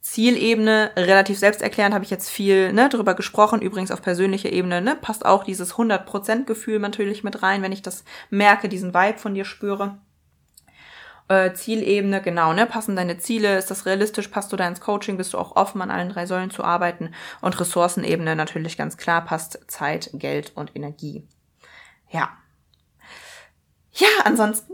Zielebene, 0.00 0.90
relativ 0.96 1.38
selbsterklärend, 1.38 1.94
habe 1.94 2.04
ich 2.04 2.10
jetzt 2.10 2.28
viel 2.28 2.72
ne, 2.72 2.88
drüber 2.88 3.14
gesprochen. 3.14 3.62
Übrigens 3.62 3.92
auf 3.92 4.02
persönlicher 4.02 4.50
Ebene 4.50 4.80
ne, 4.80 4.96
passt 5.00 5.24
auch 5.24 5.44
dieses 5.44 5.74
100%-Gefühl 5.74 6.80
natürlich 6.80 7.22
mit 7.22 7.42
rein, 7.42 7.62
wenn 7.62 7.72
ich 7.72 7.82
das 7.82 8.04
merke, 8.30 8.68
diesen 8.68 8.94
Vibe 8.94 9.18
von 9.18 9.34
dir 9.34 9.44
spüre. 9.44 9.98
Äh, 11.28 11.52
Zielebene, 11.52 12.22
genau, 12.22 12.54
ne? 12.54 12.64
Passen 12.64 12.96
deine 12.96 13.18
Ziele? 13.18 13.58
Ist 13.58 13.70
das 13.70 13.84
realistisch? 13.84 14.28
Passt 14.28 14.50
du 14.50 14.56
da 14.56 14.66
ins 14.66 14.80
Coaching? 14.80 15.18
Bist 15.18 15.34
du 15.34 15.38
auch 15.38 15.56
offen, 15.56 15.82
an 15.82 15.90
allen 15.90 16.08
drei 16.08 16.24
Säulen 16.24 16.50
zu 16.50 16.64
arbeiten? 16.64 17.14
Und 17.42 17.60
Ressourcenebene 17.60 18.34
natürlich 18.34 18.78
ganz 18.78 18.96
klar, 18.96 19.24
passt 19.24 19.60
Zeit, 19.68 20.10
Geld 20.14 20.52
und 20.54 20.74
Energie. 20.74 21.26
Ja. 22.10 22.30
Ja, 23.92 24.08
ansonsten 24.24 24.72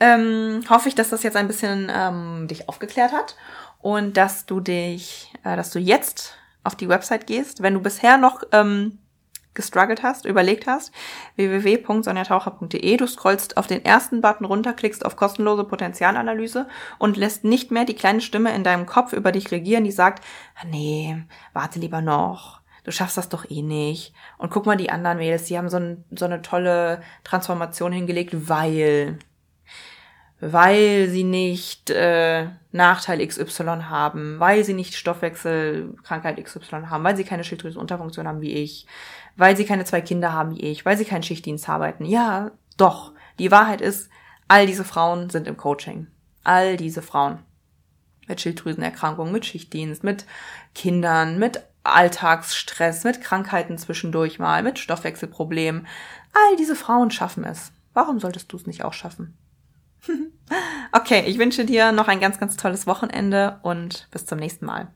ähm, 0.00 0.64
hoffe 0.68 0.88
ich, 0.88 0.94
dass 0.94 1.10
das 1.10 1.22
jetzt 1.22 1.36
ein 1.36 1.46
bisschen 1.46 1.90
ähm, 1.90 2.46
dich 2.48 2.68
aufgeklärt 2.68 3.12
hat 3.12 3.36
und 3.80 4.16
dass 4.16 4.44
du 4.44 4.60
dich, 4.60 5.32
äh, 5.44 5.56
dass 5.56 5.70
du 5.70 5.78
jetzt 5.78 6.36
auf 6.62 6.74
die 6.74 6.88
Website 6.88 7.26
gehst. 7.26 7.62
Wenn 7.62 7.74
du 7.74 7.80
bisher 7.80 8.18
noch 8.18 8.42
ähm, 8.52 8.98
gestruggelt 9.56 10.04
hast, 10.04 10.24
überlegt 10.24 10.68
hast, 10.68 10.92
www.sonjataucher.de. 11.34 12.96
Du 12.96 13.06
scrollst 13.08 13.56
auf 13.56 13.66
den 13.66 13.84
ersten 13.84 14.20
Button 14.20 14.44
runter, 14.44 14.72
klickst 14.72 15.04
auf 15.04 15.16
kostenlose 15.16 15.64
Potenzialanalyse 15.64 16.68
und 16.98 17.16
lässt 17.16 17.42
nicht 17.42 17.72
mehr 17.72 17.84
die 17.84 17.94
kleine 17.94 18.20
Stimme 18.20 18.54
in 18.54 18.62
deinem 18.62 18.86
Kopf 18.86 19.12
über 19.12 19.32
dich 19.32 19.50
regieren, 19.50 19.82
die 19.82 19.90
sagt, 19.90 20.24
ah, 20.54 20.66
nee, 20.70 21.16
warte 21.52 21.80
lieber 21.80 22.00
noch. 22.00 22.60
Du 22.84 22.92
schaffst 22.92 23.16
das 23.16 23.28
doch 23.28 23.50
eh 23.50 23.62
nicht. 23.62 24.14
Und 24.38 24.50
guck 24.50 24.64
mal 24.64 24.76
die 24.76 24.90
anderen 24.90 25.18
Mädels, 25.18 25.46
die 25.46 25.58
haben 25.58 25.68
so, 25.68 25.78
ein, 25.78 26.04
so 26.12 26.24
eine 26.24 26.40
tolle 26.40 27.02
Transformation 27.24 27.90
hingelegt, 27.90 28.48
weil 28.48 29.18
weil 30.40 31.08
sie 31.08 31.24
nicht 31.24 31.90
äh, 31.90 32.48
Nachteil 32.72 33.26
XY 33.26 33.84
haben, 33.88 34.38
weil 34.38 34.64
sie 34.64 34.74
nicht 34.74 34.94
Stoffwechselkrankheit 34.94 36.42
XY 36.42 36.86
haben, 36.88 37.04
weil 37.04 37.16
sie 37.16 37.24
keine 37.24 37.42
Schilddrüsenunterfunktion 37.42 38.28
haben 38.28 38.42
wie 38.42 38.52
ich, 38.52 38.86
weil 39.36 39.56
sie 39.56 39.64
keine 39.64 39.84
zwei 39.84 40.00
Kinder 40.00 40.32
haben 40.32 40.56
wie 40.56 40.60
ich, 40.60 40.84
weil 40.84 40.96
sie 40.96 41.04
keinen 41.04 41.22
Schichtdienst 41.22 41.68
arbeiten. 41.68 42.04
Ja, 42.04 42.52
doch. 42.76 43.12
Die 43.38 43.50
Wahrheit 43.50 43.80
ist, 43.80 44.08
all 44.48 44.66
diese 44.66 44.84
Frauen 44.84 45.30
sind 45.30 45.46
im 45.46 45.56
Coaching. 45.56 46.06
All 46.44 46.76
diese 46.76 47.02
Frauen. 47.02 47.40
Mit 48.28 48.40
Schilddrüsenerkrankungen, 48.40 49.32
mit 49.32 49.46
Schichtdienst, 49.46 50.02
mit 50.02 50.26
Kindern, 50.74 51.38
mit 51.38 51.62
Alltagsstress, 51.84 53.04
mit 53.04 53.20
Krankheiten 53.20 53.78
zwischendurch 53.78 54.38
mal, 54.38 54.62
mit 54.62 54.78
Stoffwechselproblemen. 54.78 55.86
All 56.32 56.56
diese 56.56 56.76
Frauen 56.76 57.10
schaffen 57.10 57.44
es. 57.44 57.72
Warum 57.94 58.18
solltest 58.18 58.52
du 58.52 58.56
es 58.56 58.66
nicht 58.66 58.84
auch 58.84 58.92
schaffen? 58.92 59.36
okay, 60.92 61.24
ich 61.26 61.38
wünsche 61.38 61.64
dir 61.64 61.92
noch 61.92 62.08
ein 62.08 62.20
ganz, 62.20 62.38
ganz 62.38 62.56
tolles 62.56 62.86
Wochenende 62.86 63.58
und 63.62 64.08
bis 64.10 64.26
zum 64.26 64.38
nächsten 64.38 64.66
Mal. 64.66 64.88